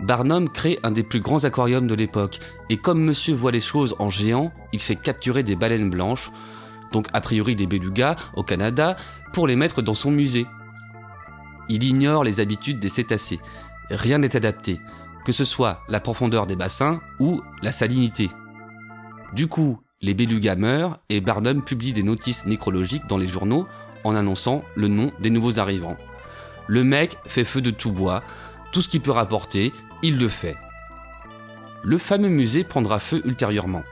[0.00, 3.96] Barnum crée un des plus grands aquariums de l'époque, et comme monsieur voit les choses
[3.98, 6.30] en géant, il fait capturer des baleines blanches,
[6.92, 8.96] donc a priori des belugas, au Canada,
[9.32, 10.46] pour les mettre dans son musée.
[11.70, 13.40] Il ignore les habitudes des cétacés.
[13.90, 14.80] Rien n'est adapté,
[15.24, 18.30] que ce soit la profondeur des bassins ou la salinité.
[19.32, 23.68] Du coup, les belugas meurent et Barnum publie des notices nécrologiques dans les journaux
[24.04, 25.96] en annonçant le nom des nouveaux arrivants.
[26.66, 28.22] Le mec fait feu de tout bois,
[28.72, 29.72] tout ce qu'il peut rapporter,
[30.02, 30.56] il le fait.
[31.84, 33.84] Le fameux musée prendra feu ultérieurement.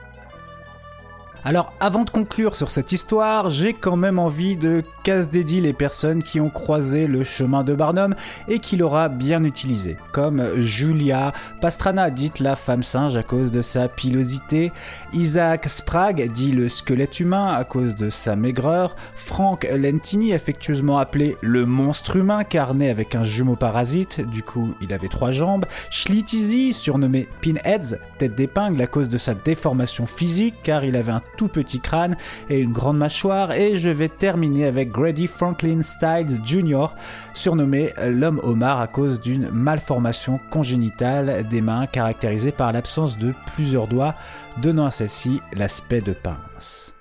[1.43, 5.73] Alors, avant de conclure sur cette histoire, j'ai quand même envie de casse dédier les
[5.73, 8.13] personnes qui ont croisé le chemin de Barnum
[8.47, 13.61] et qui l'aura bien utilisé, comme Julia Pastrana, dite la femme singe à cause de
[13.61, 14.71] sa pilosité,
[15.13, 21.37] Isaac Sprague, dit le squelette humain à cause de sa maigreur, Frank Lentini, affectueusement appelé
[21.41, 25.65] le monstre humain, car né avec un jumeau parasite, du coup il avait trois jambes,
[25.89, 31.21] Schlitzy, surnommé Pinheads, tête d'épingle à cause de sa déformation physique, car il avait un
[31.37, 32.15] tout petit crâne
[32.49, 33.51] et une grande mâchoire.
[33.51, 36.87] Et je vais terminer avec Grady Franklin Styles Jr.,
[37.33, 43.87] surnommé l'homme homard à cause d'une malformation congénitale des mains caractérisée par l'absence de plusieurs
[43.87, 44.15] doigts,
[44.57, 46.93] donnant à celle-ci l'aspect de pince.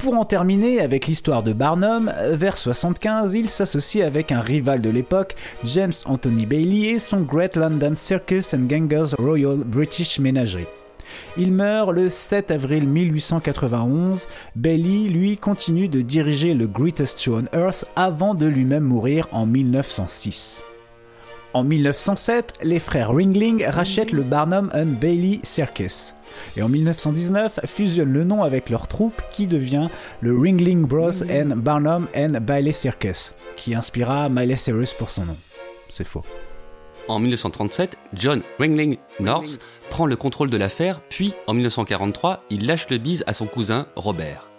[0.00, 4.88] Pour en terminer avec l'histoire de Barnum, vers 75, il s'associe avec un rival de
[4.88, 10.66] l'époque, James Anthony Bailey et son Great London Circus and Gangers Royal British Menagerie.
[11.36, 14.26] Il meurt le 7 avril 1891.
[14.56, 19.44] Bailey, lui, continue de diriger le Greatest Show on Earth avant de lui-même mourir en
[19.44, 20.62] 1906.
[21.52, 26.14] En 1907, les frères Ringling rachètent le Barnum and Bailey Circus.
[26.56, 29.88] Et en 1919, fusionnent le nom avec leur troupe qui devient
[30.20, 35.36] le Ringling Bros and Barnum and Bailey Circus, qui inspira Miley Cyrus pour son nom.
[35.90, 36.22] C'est faux.
[37.08, 39.58] En 1937, John Ringling North
[39.90, 43.88] prend le contrôle de l'affaire, puis en 1943, il lâche le bise à son cousin
[43.96, 44.49] Robert.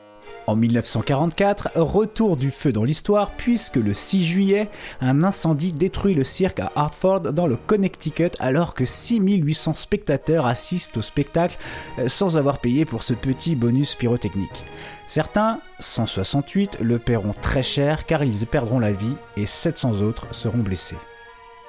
[0.48, 4.70] En 1944, retour du feu dans l'histoire puisque le 6 juillet,
[5.00, 10.98] un incendie détruit le cirque à Hartford dans le Connecticut alors que 6800 spectateurs assistent
[10.98, 11.58] au spectacle
[12.00, 14.64] euh, sans avoir payé pour ce petit bonus pyrotechnique.
[15.08, 20.60] Certains, 168, le paieront très cher car ils perdront la vie et 700 autres seront
[20.60, 20.98] blessés.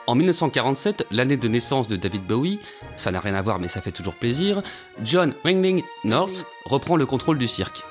[0.07, 2.59] En 1947, l'année de naissance de David Bowie,
[2.97, 4.63] ça n'a rien à voir mais ça fait toujours plaisir,
[5.05, 7.85] John Ringling North reprend le contrôle du cirque.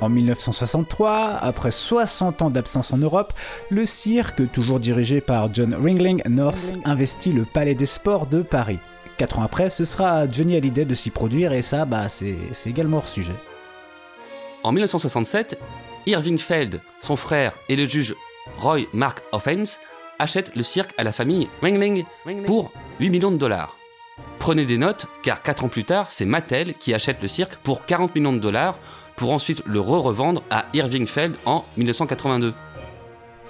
[0.00, 3.32] En 1963, après 60 ans d'absence en Europe,
[3.68, 8.78] le cirque, toujours dirigé par John Ringling North, investit le Palais des Sports de Paris.
[9.16, 12.36] Quatre ans après, ce sera à Johnny Hallyday de s'y produire et ça, bah, c'est
[12.52, 13.34] c'est également hors sujet.
[14.62, 15.58] En 1967,
[16.06, 18.14] Irving Feld, son frère et le juge
[18.58, 19.78] Roy Mark Offens
[20.18, 22.04] achètent le cirque à la famille Ringling
[22.46, 23.76] pour 8 millions de dollars.
[24.38, 27.84] Prenez des notes, car 4 ans plus tard, c'est Mattel qui achète le cirque pour
[27.84, 28.78] 40 millions de dollars
[29.18, 32.54] pour ensuite le re-revendre à Irving Feld en 1982.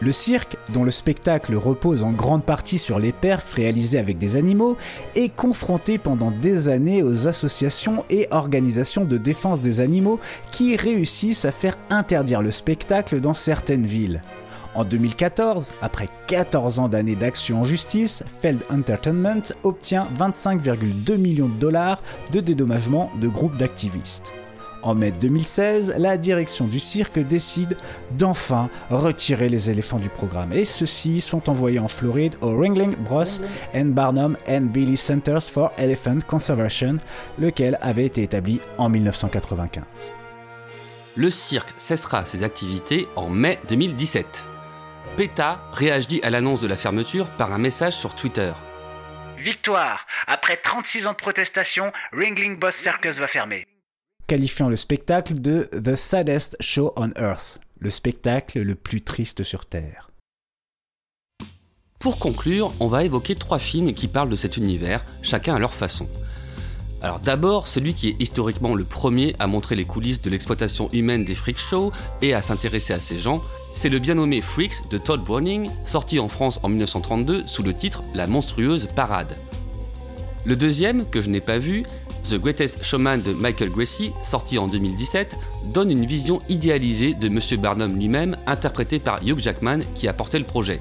[0.01, 4.37] Le cirque, dont le spectacle repose en grande partie sur les perfs réalisés avec des
[4.37, 4.77] animaux,
[5.15, 10.21] est confronté pendant des années aux associations et organisations de défense des animaux
[10.53, 14.23] qui réussissent à faire interdire le spectacle dans certaines villes.
[14.75, 21.59] En 2014, après 14 ans d'années d'action en justice, Feld Entertainment obtient 25,2 millions de
[21.59, 22.01] dollars
[22.33, 24.33] de dédommagement de groupes d'activistes.
[24.83, 27.77] En mai 2016, la direction du cirque décide
[28.13, 33.25] d'enfin retirer les éléphants du programme et ceux-ci sont envoyés en Floride au Ringling Bros
[33.75, 36.99] and Barnum and Billy Centers for Elephant Conservation,
[37.39, 39.85] lequel avait été établi en 1995.
[41.17, 44.47] Le cirque cessera ses activités en mai 2017.
[45.17, 48.53] PETA réagit à l'annonce de la fermeture par un message sur Twitter.
[49.37, 53.67] Victoire Après 36 ans de protestation, Ringling Boss Circus va fermer.
[54.29, 59.65] Qualifiant le spectacle de The Saddest Show on Earth, le spectacle le plus triste sur
[59.65, 60.11] Terre.
[61.99, 65.73] Pour conclure, on va évoquer trois films qui parlent de cet univers, chacun à leur
[65.73, 66.07] façon.
[67.01, 71.25] Alors d'abord, celui qui est historiquement le premier à montrer les coulisses de l'exploitation humaine
[71.25, 74.99] des freak shows et à s'intéresser à ces gens, c'est le bien nommé Freaks de
[74.99, 79.37] Todd Browning, sorti en France en 1932 sous le titre La monstrueuse parade.
[80.45, 81.83] Le deuxième, que je n'ai pas vu,
[82.25, 87.57] The Greatest Showman de Michael Gracie, sorti en 2017, donne une vision idéalisée de Monsieur
[87.57, 90.81] Barnum lui-même, interprété par Hugh Jackman qui a porté le projet.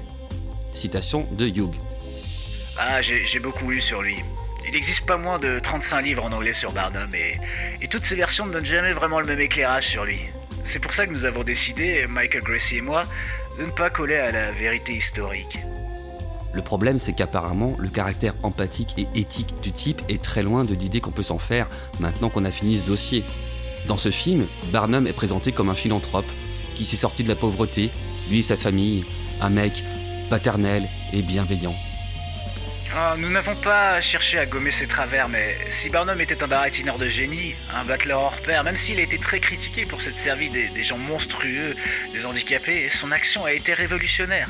[0.72, 1.74] Citation de Hugh.
[2.76, 4.16] Ah, j'ai j'ai beaucoup lu sur lui.
[4.66, 7.38] Il n'existe pas moins de 35 livres en anglais sur Barnum et,
[7.80, 10.20] et toutes ces versions ne donnent jamais vraiment le même éclairage sur lui.
[10.64, 13.06] C'est pour ça que nous avons décidé, Michael Gracie et moi,
[13.58, 15.58] de ne pas coller à la vérité historique.
[16.54, 20.74] Le problème, c'est qu'apparemment, le caractère empathique et éthique du type est très loin de
[20.74, 21.68] l'idée qu'on peut s'en faire
[22.00, 23.24] maintenant qu'on a fini ce dossier.
[23.86, 26.30] Dans ce film, Barnum est présenté comme un philanthrope
[26.74, 27.90] qui s'est sorti de la pauvreté,
[28.28, 29.04] lui et sa famille,
[29.40, 29.84] un mec
[30.30, 31.76] paternel et bienveillant.
[32.94, 36.96] Ah, nous n'avons pas cherché à gommer ses travers, mais si Barnum était un baratineur
[36.96, 40.48] de génie, un battleur hors pair, même s'il a été très critiqué pour s'être servi
[40.48, 41.74] des, des gens monstrueux,
[42.14, 44.48] des handicapés, son action a été révolutionnaire.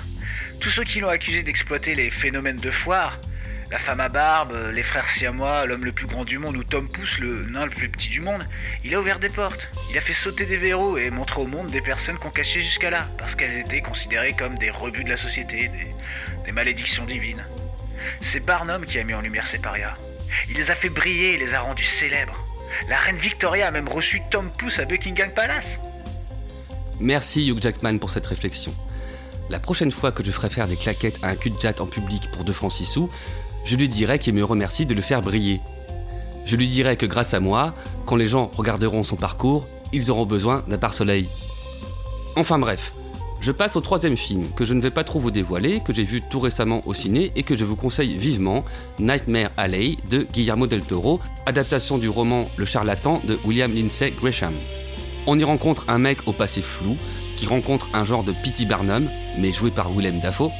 [0.61, 3.21] Tous ceux qui l'ont accusé d'exploiter les phénomènes de foire,
[3.71, 6.89] la femme à barbe, les frères siamois, l'homme le plus grand du monde ou Tom
[6.89, 8.45] Pouce, le nain le plus petit du monde,
[8.83, 11.71] il a ouvert des portes, il a fait sauter des verrous et montré au monde
[11.71, 15.17] des personnes qu'on cachait jusqu'à là, parce qu'elles étaient considérées comme des rebuts de la
[15.17, 15.91] société, des,
[16.45, 17.45] des malédictions divines.
[18.21, 19.95] C'est Barnum qui a mis en lumière ces parias.
[20.49, 22.45] Il les a fait briller et les a rendus célèbres.
[22.89, 25.79] La reine Victoria a même reçu Tom Pouce à Buckingham Palace.
[26.99, 28.75] Merci Hugh Jackman pour cette réflexion.
[29.51, 31.87] La prochaine fois que je ferai faire des claquettes à un cul de jatte en
[31.87, 33.11] public pour 2 francs 6 sous,
[33.65, 35.61] je lui dirai qu'il me remercie de le faire briller.
[36.45, 37.75] Je lui dirai que grâce à moi,
[38.07, 41.29] quand les gens regarderont son parcours, ils auront besoin d'un pare-soleil.
[42.37, 42.95] Enfin bref,
[43.41, 46.05] je passe au troisième film que je ne vais pas trop vous dévoiler, que j'ai
[46.05, 48.65] vu tout récemment au ciné et que je vous conseille vivement,
[48.99, 54.55] Nightmare Alley de Guillermo del Toro, adaptation du roman Le charlatan de William Lindsay Gresham.
[55.27, 56.97] On y rencontre un mec au passé flou
[57.37, 58.67] qui rencontre un genre de P.T.
[58.67, 59.09] Barnum,
[59.39, 60.51] mais joué par Willem Dafoe.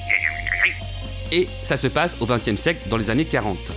[1.31, 3.73] Et ça se passe au XXe siècle, dans les années 40.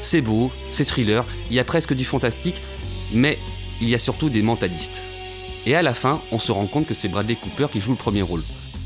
[0.00, 2.62] C'est beau, c'est thriller, il y a presque du fantastique,
[3.12, 3.38] mais
[3.80, 5.02] il y a surtout des mentalistes.
[5.66, 7.96] Et à la fin, on se rend compte que c'est Bradley Cooper qui joue le
[7.96, 8.42] premier rôle.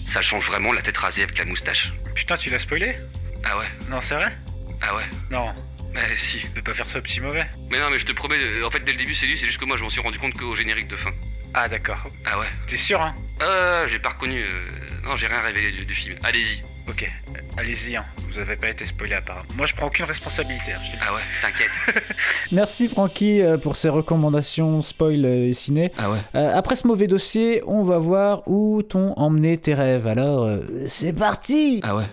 [0.07, 1.93] Ça change vraiment la tête rasée avec la moustache.
[2.15, 2.97] Putain, tu l'as spoilé?
[3.45, 4.33] Ah ouais Non, c'est vrai?
[4.81, 5.53] Ah ouais Non.
[5.95, 6.39] Bah si.
[6.39, 7.47] Tu peux pas faire ça au petit mauvais.
[7.71, 9.59] Mais non, mais je te promets, en fait, dès le début, c'est lui, c'est juste
[9.59, 11.11] que moi, je m'en suis rendu compte qu'au générique de fin.
[11.55, 11.99] Ah, d'accord.
[12.25, 13.15] Ah ouais T'es sûr, hein?
[13.43, 14.41] Euh, j'ai pas reconnu.
[14.43, 14.67] euh,
[15.05, 16.17] Non, j'ai rien révélé du, du film.
[16.23, 16.63] Allez-y.
[16.89, 17.03] Ok,
[17.35, 18.05] euh, allez-y, hein.
[18.29, 19.45] vous avez pas été spoilé apparemment.
[19.57, 21.05] Moi, je prends aucune responsabilité, hein, je te le dis.
[21.09, 22.05] Ah ouais, t'inquiète.
[22.53, 25.91] Merci Francky euh, pour ces recommandations spoil euh, et ciné.
[25.99, 26.19] Ah ouais.
[26.37, 30.07] Euh, après ce mauvais dossier, on va voir où t'ont emmené tes rêves.
[30.07, 32.05] Alors, euh, c'est parti Ah ouais.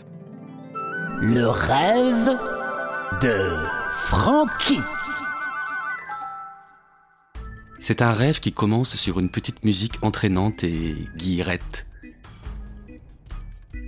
[1.21, 2.37] Le rêve
[3.21, 3.51] de
[4.07, 4.79] Francky.
[7.85, 11.85] C'est un rêve qui commence sur une petite musique entraînante et guillerette.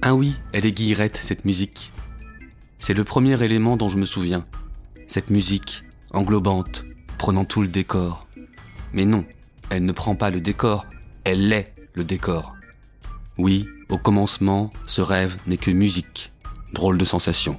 [0.02, 1.94] Ah oui, elle est guillerette, cette musique.
[2.78, 4.46] C'est le premier élément dont je me souviens.
[5.08, 6.84] Cette musique, englobante,
[7.18, 8.28] prenant tout le décor.
[8.92, 9.24] Mais non,
[9.70, 10.86] elle ne prend pas le décor,
[11.24, 12.54] elle est le décor.
[13.38, 16.34] Oui, au commencement, ce rêve n'est que musique.
[16.74, 17.58] Drôle de sensation.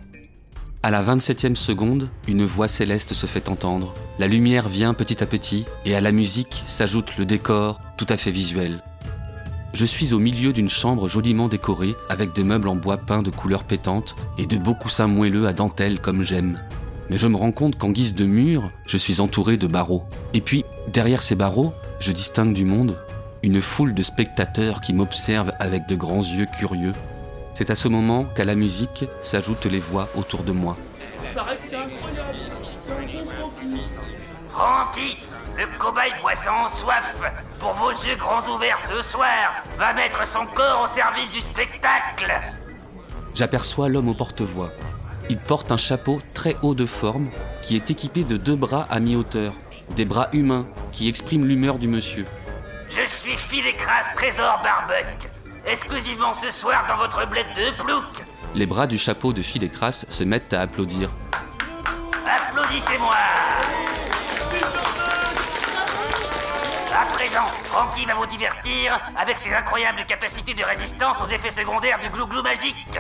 [0.87, 3.93] À la 27e seconde, une voix céleste se fait entendre.
[4.21, 8.17] La lumière vient petit à petit, et à la musique s'ajoute le décor, tout à
[8.17, 8.85] fait visuel.
[9.73, 13.33] Je suis au milieu d'une chambre joliment décorée, avec des meubles en bois peint de
[13.33, 16.61] couleurs pétantes et de beaux coussins moelleux à dentelle comme j'aime.
[17.11, 20.05] Mais je me rends compte qu'en guise de mur, je suis entouré de barreaux.
[20.35, 22.97] Et puis, derrière ces barreaux, je distingue du monde
[23.43, 26.95] une foule de spectateurs qui m'observent avec de grands yeux curieux.
[27.57, 30.77] C'est à ce moment qu'à la musique s'ajoutent les voix autour de moi.
[31.23, 32.39] C'est incroyable.
[32.85, 33.81] C'est un bon Francky.
[34.53, 35.17] Francky,
[35.57, 37.15] le cobaye poisson soif,
[37.59, 42.31] pour vos yeux grands ouverts ce soir, va mettre son corps au service du spectacle.
[43.35, 44.71] J'aperçois l'homme au porte-voix.
[45.31, 47.31] Il porte un chapeau très haut de forme
[47.63, 49.55] qui est équipé de deux bras à mi-hauteur,
[49.97, 52.27] des bras humains qui expriment l'humeur du monsieur.
[52.91, 55.31] Je suis Philécras Trésor Barbuck,
[55.67, 58.05] exclusivement ce soir dans votre bled de plouc.
[58.55, 61.11] Les bras du chapeau de fil et crasse se mettent à applaudir.
[62.27, 63.15] Applaudissez-moi
[66.95, 71.99] À présent, Francky va vous divertir avec ses incroyables capacités de résistance aux effets secondaires
[71.99, 72.99] du glou-glou magique.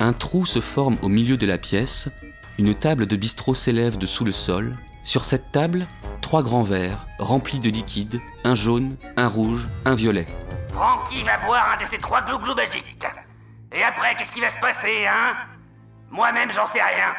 [0.00, 2.08] Un trou se forme au milieu de la pièce,
[2.58, 4.76] une table de bistrot s'élève dessous le sol.
[5.04, 5.86] Sur cette table,
[6.20, 10.26] trois grands verres remplis de liquide, un jaune, un rouge, un violet.
[10.72, 13.06] Francky va boire un de ces trois glou-glou magiques.
[13.72, 15.34] Et après, qu'est-ce qui va se passer, hein?
[16.10, 17.14] Moi-même, j'en sais rien.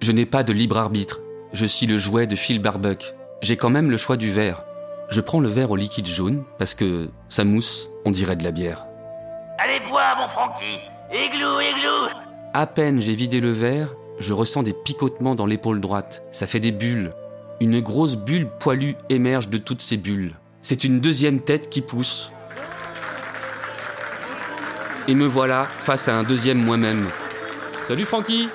[0.00, 1.20] Je n'ai pas de libre arbitre.
[1.52, 3.14] Je suis le jouet de Phil Barbuck.
[3.40, 4.64] J'ai quand même le choix du verre.
[5.08, 8.50] Je prends le verre au liquide jaune parce que ça mousse, on dirait de la
[8.50, 8.86] bière.
[9.58, 10.80] Allez, bois, mon Francky.
[11.10, 12.10] Églou, églou.
[12.52, 16.22] À peine j'ai vidé le verre, je ressens des picotements dans l'épaule droite.
[16.32, 17.12] Ça fait des bulles.
[17.60, 20.34] Une grosse bulle poilue émerge de toutes ces bulles.
[20.62, 22.32] C'est une deuxième tête qui pousse.
[25.08, 27.10] Et me voilà face à un deuxième moi-même.
[27.82, 28.48] Salut Francky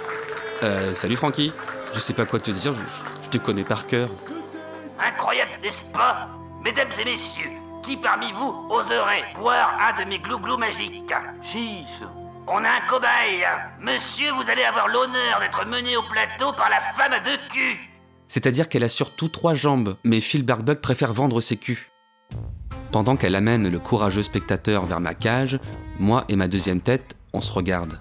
[0.64, 1.52] Euh, salut Francky.
[1.94, 2.82] Je sais pas quoi te dire, je,
[3.24, 4.10] je te connais par cœur.
[5.00, 6.30] Incroyable, n'est-ce pas?
[6.64, 7.50] Mesdames et messieurs,
[7.84, 11.14] qui parmi vous oserait boire un de mes glouglous magiques?
[11.42, 12.04] Chiche
[12.48, 13.44] On a un cobaye
[13.80, 17.80] Monsieur, vous allez avoir l'honneur d'être mené au plateau par la femme à deux culs
[18.28, 21.91] C'est-à-dire qu'elle a surtout trois jambes, mais Phil Barbuck préfère vendre ses culs.
[22.92, 25.60] Pendant qu'elle amène le courageux spectateur vers ma cage,
[25.98, 28.00] moi et ma deuxième tête, on se regarde.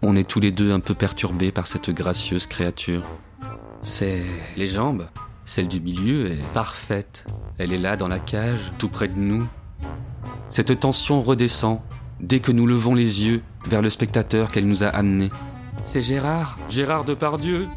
[0.00, 3.02] On est tous les deux un peu perturbés par cette gracieuse créature.
[3.82, 4.22] C'est
[4.56, 5.06] les jambes.
[5.44, 7.26] Celle du milieu est parfaite.
[7.58, 9.46] Elle est là dans la cage, tout près de nous.
[10.48, 11.80] Cette tension redescend
[12.18, 15.30] dès que nous levons les yeux vers le spectateur qu'elle nous a amené.
[15.84, 17.68] C'est Gérard, Gérard Depardieu.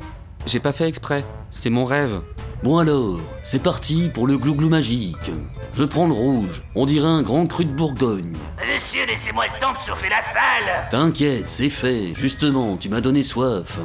[0.48, 2.22] J'ai pas fait exprès, c'est mon rêve.
[2.64, 5.30] Bon alors, c'est parti pour le glouglou magique.
[5.74, 8.34] Je prends le rouge, on dirait un grand cru de Bourgogne.
[8.74, 12.16] Monsieur, laissez-moi le temps de chauffer la salle T'inquiète, c'est fait.
[12.16, 13.78] Justement, tu m'as donné soif.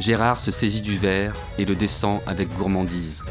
[0.00, 3.22] Gérard se saisit du verre et le descend avec gourmandise.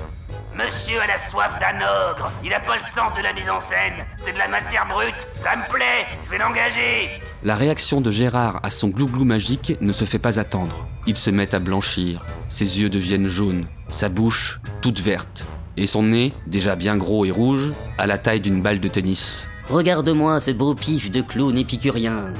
[0.56, 2.32] Monsieur a la soif d'un ogre.
[2.42, 4.06] Il a pas le sens de la mise en scène.
[4.24, 5.14] C'est de la matière brute.
[5.44, 6.08] Ça me plaît.
[6.24, 7.10] Je vais l'engager.
[7.44, 10.88] La réaction de Gérard à son glouglou magique ne se fait pas attendre.
[11.08, 12.26] Il se met à blanchir.
[12.50, 13.66] Ses yeux deviennent jaunes.
[13.90, 15.44] Sa bouche toute verte.
[15.76, 19.50] Et son nez, déjà bien gros et rouge, à la taille d'une balle de tennis.
[19.70, 22.32] Regarde-moi ce beau pif de clown épicurien.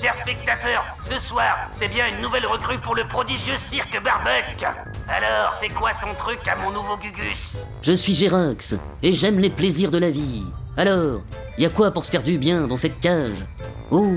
[0.00, 4.62] Chers spectateurs, ce soir, c'est bien une nouvelle recrue pour le prodigieux cirque Barbuck.
[5.08, 7.56] Alors, c'est quoi son truc à mon nouveau Gugus?
[7.80, 10.42] Je suis Gérax, et j'aime les plaisirs de la vie.
[10.76, 11.22] Alors,
[11.56, 13.44] y a quoi pour se faire du bien dans cette cage?
[13.90, 14.12] Oh,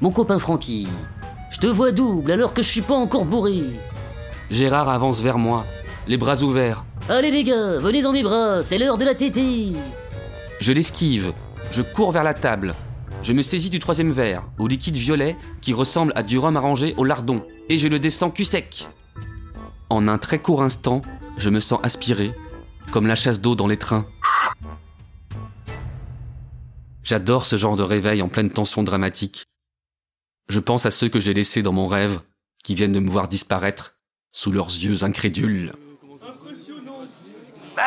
[0.00, 0.88] mon copain Francky,
[1.50, 3.62] je te vois double alors que je suis pas encore bourré.
[4.50, 5.66] Gérard avance vers moi,
[6.06, 6.84] les bras ouverts.
[7.10, 9.74] Allez les gars, venez dans mes bras, c'est l'heure de la tétée.
[10.60, 11.32] Je l'esquive,
[11.70, 12.74] je cours vers la table.
[13.22, 16.94] Je me saisis du troisième verre, au liquide violet qui ressemble à du rhum arrangé
[16.96, 18.86] au lardon, et je le descends cul sec.
[19.90, 21.00] En un très court instant,
[21.36, 22.32] je me sens aspiré,
[22.90, 24.06] comme la chasse d'eau dans les trains.
[27.02, 29.44] J'adore ce genre de réveil en pleine tension dramatique.
[30.48, 32.20] Je pense à ceux que j'ai laissés dans mon rêve,
[32.64, 33.98] qui viennent de me voir disparaître
[34.32, 35.72] sous leurs yeux incrédules.
[37.74, 37.82] Bah,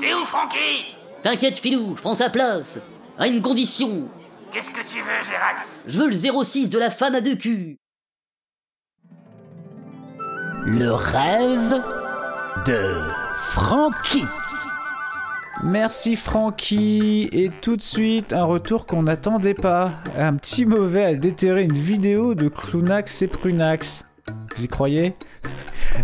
[0.00, 2.80] t'es où, Francky T'inquiète Filou, je prends sa place.
[3.18, 4.08] À une condition.
[4.52, 7.76] Qu'est-ce que tu veux, Gérax Je veux le 06 de la femme à deux culs.
[10.66, 11.80] Le rêve
[12.66, 12.94] de
[13.36, 14.24] Francky.
[15.62, 19.92] Merci Francky et tout de suite un retour qu'on n'attendait pas.
[20.16, 24.04] Un petit mauvais a déterré une vidéo de Clownax et Prunax.
[24.56, 25.14] Vous y croyez?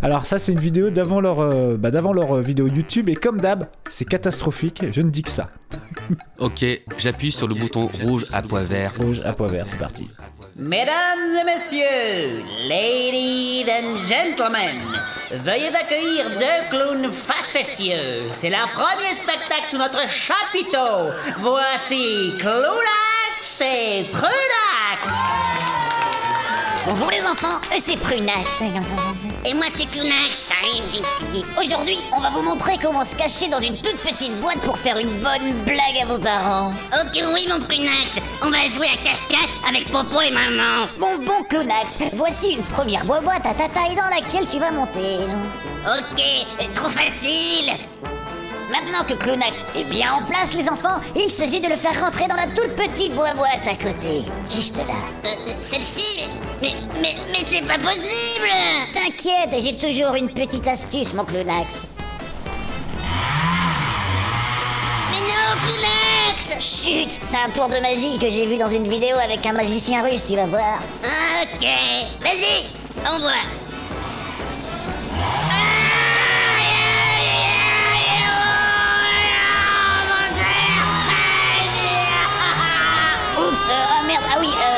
[0.03, 3.15] Alors ça c'est une vidéo d'avant leur, euh, bah, d'avant leur euh, vidéo YouTube et
[3.15, 5.49] comme d'hab c'est catastrophique, je ne dis que ça.
[6.39, 6.65] Ok,
[6.99, 8.93] j'appuie sur le bouton rouge à poids vert.
[8.99, 10.09] Rouge à poids vert, c'est parti.
[10.59, 14.81] Mesdames et messieurs, ladies and gentlemen,
[15.45, 18.31] veuillez accueillir deux clowns facétieux.
[18.33, 21.13] C'est leur premier spectacle sous notre chapiteau.
[21.41, 25.11] Voici Clownax et Prunax.
[26.87, 28.63] Bonjour les enfants, euh, c'est Prunax.
[29.47, 30.51] Et moi c'est Clunax.
[31.57, 34.99] Aujourd'hui, on va vous montrer comment se cacher dans une toute petite boîte pour faire
[34.99, 36.73] une bonne blague à vos parents.
[36.93, 40.89] Ok oui mon Prunax, on va jouer à cache-cache avec Popo et maman.
[40.99, 45.19] Bon bon Clunax, voici une première boîte à ta taille dans laquelle tu vas monter.
[45.87, 47.73] Ok, trop facile.
[48.71, 52.27] Maintenant que Clunax est bien en place, les enfants, il s'agit de le faire rentrer
[52.27, 54.23] dans la toute petite boîte à côté.
[54.53, 55.31] Juste là.
[55.61, 56.29] Celle-ci
[56.61, 58.49] Mais, mais, mais c'est pas possible
[58.93, 61.75] T'inquiète, j'ai toujours une petite astuce, mon Clunax.
[65.13, 69.17] Mais non, Clunax Chut C'est un tour de magie que j'ai vu dans une vidéo
[69.23, 70.81] avec un magicien russe, tu vas voir.
[71.43, 71.67] Ok,
[72.21, 72.67] vas-y,
[73.15, 73.31] envoie.
[73.31, 73.66] Oups,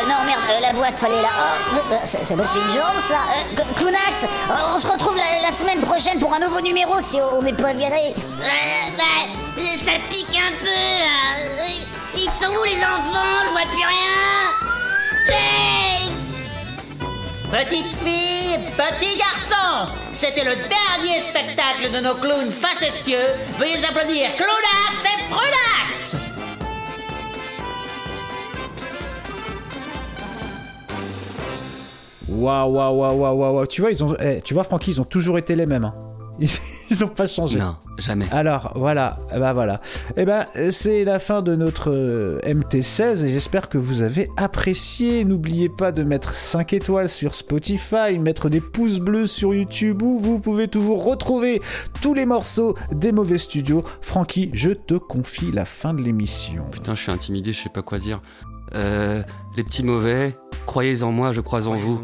[0.09, 1.29] non merde, euh, la boîte fallait là.
[1.75, 3.21] Oh, euh, ça, ça, c'est une jambe ça.
[3.31, 6.95] Euh, Cl- Clownax, euh, on se retrouve la, la semaine prochaine pour un nouveau numéro
[7.03, 8.15] si on n'est pas viré.
[8.97, 9.05] bah,
[9.85, 10.67] ça pique un peu
[10.99, 11.65] là.
[12.15, 13.45] Ils sont où les enfants?
[13.45, 14.55] Je vois plus rien.
[17.51, 23.25] Petite fille, petit garçon, c'était le dernier spectacle de nos clowns facétieux.
[23.59, 26.17] Veuillez applaudir Clownax et Prunax
[32.29, 33.67] Waouh, waouh, waouh, waouh, waouh.
[33.67, 35.85] Tu vois, ils ont, eh, tu vois, Francky, ils ont toujours été les mêmes.
[35.85, 35.95] hein.
[36.91, 37.59] ils ont pas changé.
[37.59, 38.27] Non, jamais.
[38.31, 39.81] Alors, voilà, eh ben voilà.
[40.17, 45.25] Eh ben, c'est la fin de notre euh, MT16 et j'espère que vous avez apprécié.
[45.25, 50.19] N'oubliez pas de mettre 5 étoiles sur Spotify, mettre des pouces bleus sur YouTube où
[50.19, 51.61] vous pouvez toujours retrouver
[52.01, 53.85] tous les morceaux des mauvais studios.
[54.01, 56.65] Francky, je te confie la fin de l'émission.
[56.71, 58.21] Putain, je suis intimidé, je sais pas quoi dire.
[58.75, 59.23] Euh,
[59.57, 60.35] les petits mauvais,
[60.67, 62.01] croyez en moi, je crois en vous.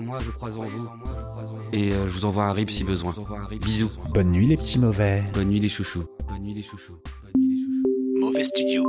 [1.75, 3.13] Et euh, je vous envoie un rip si besoin.
[3.61, 3.91] Bisous.
[4.11, 5.25] Bonne nuit les petits mauvais.
[5.35, 6.05] Bonne nuit les chouchous.
[6.29, 6.95] Bonne nuit les chouchous.
[8.21, 8.85] Mauvais studio.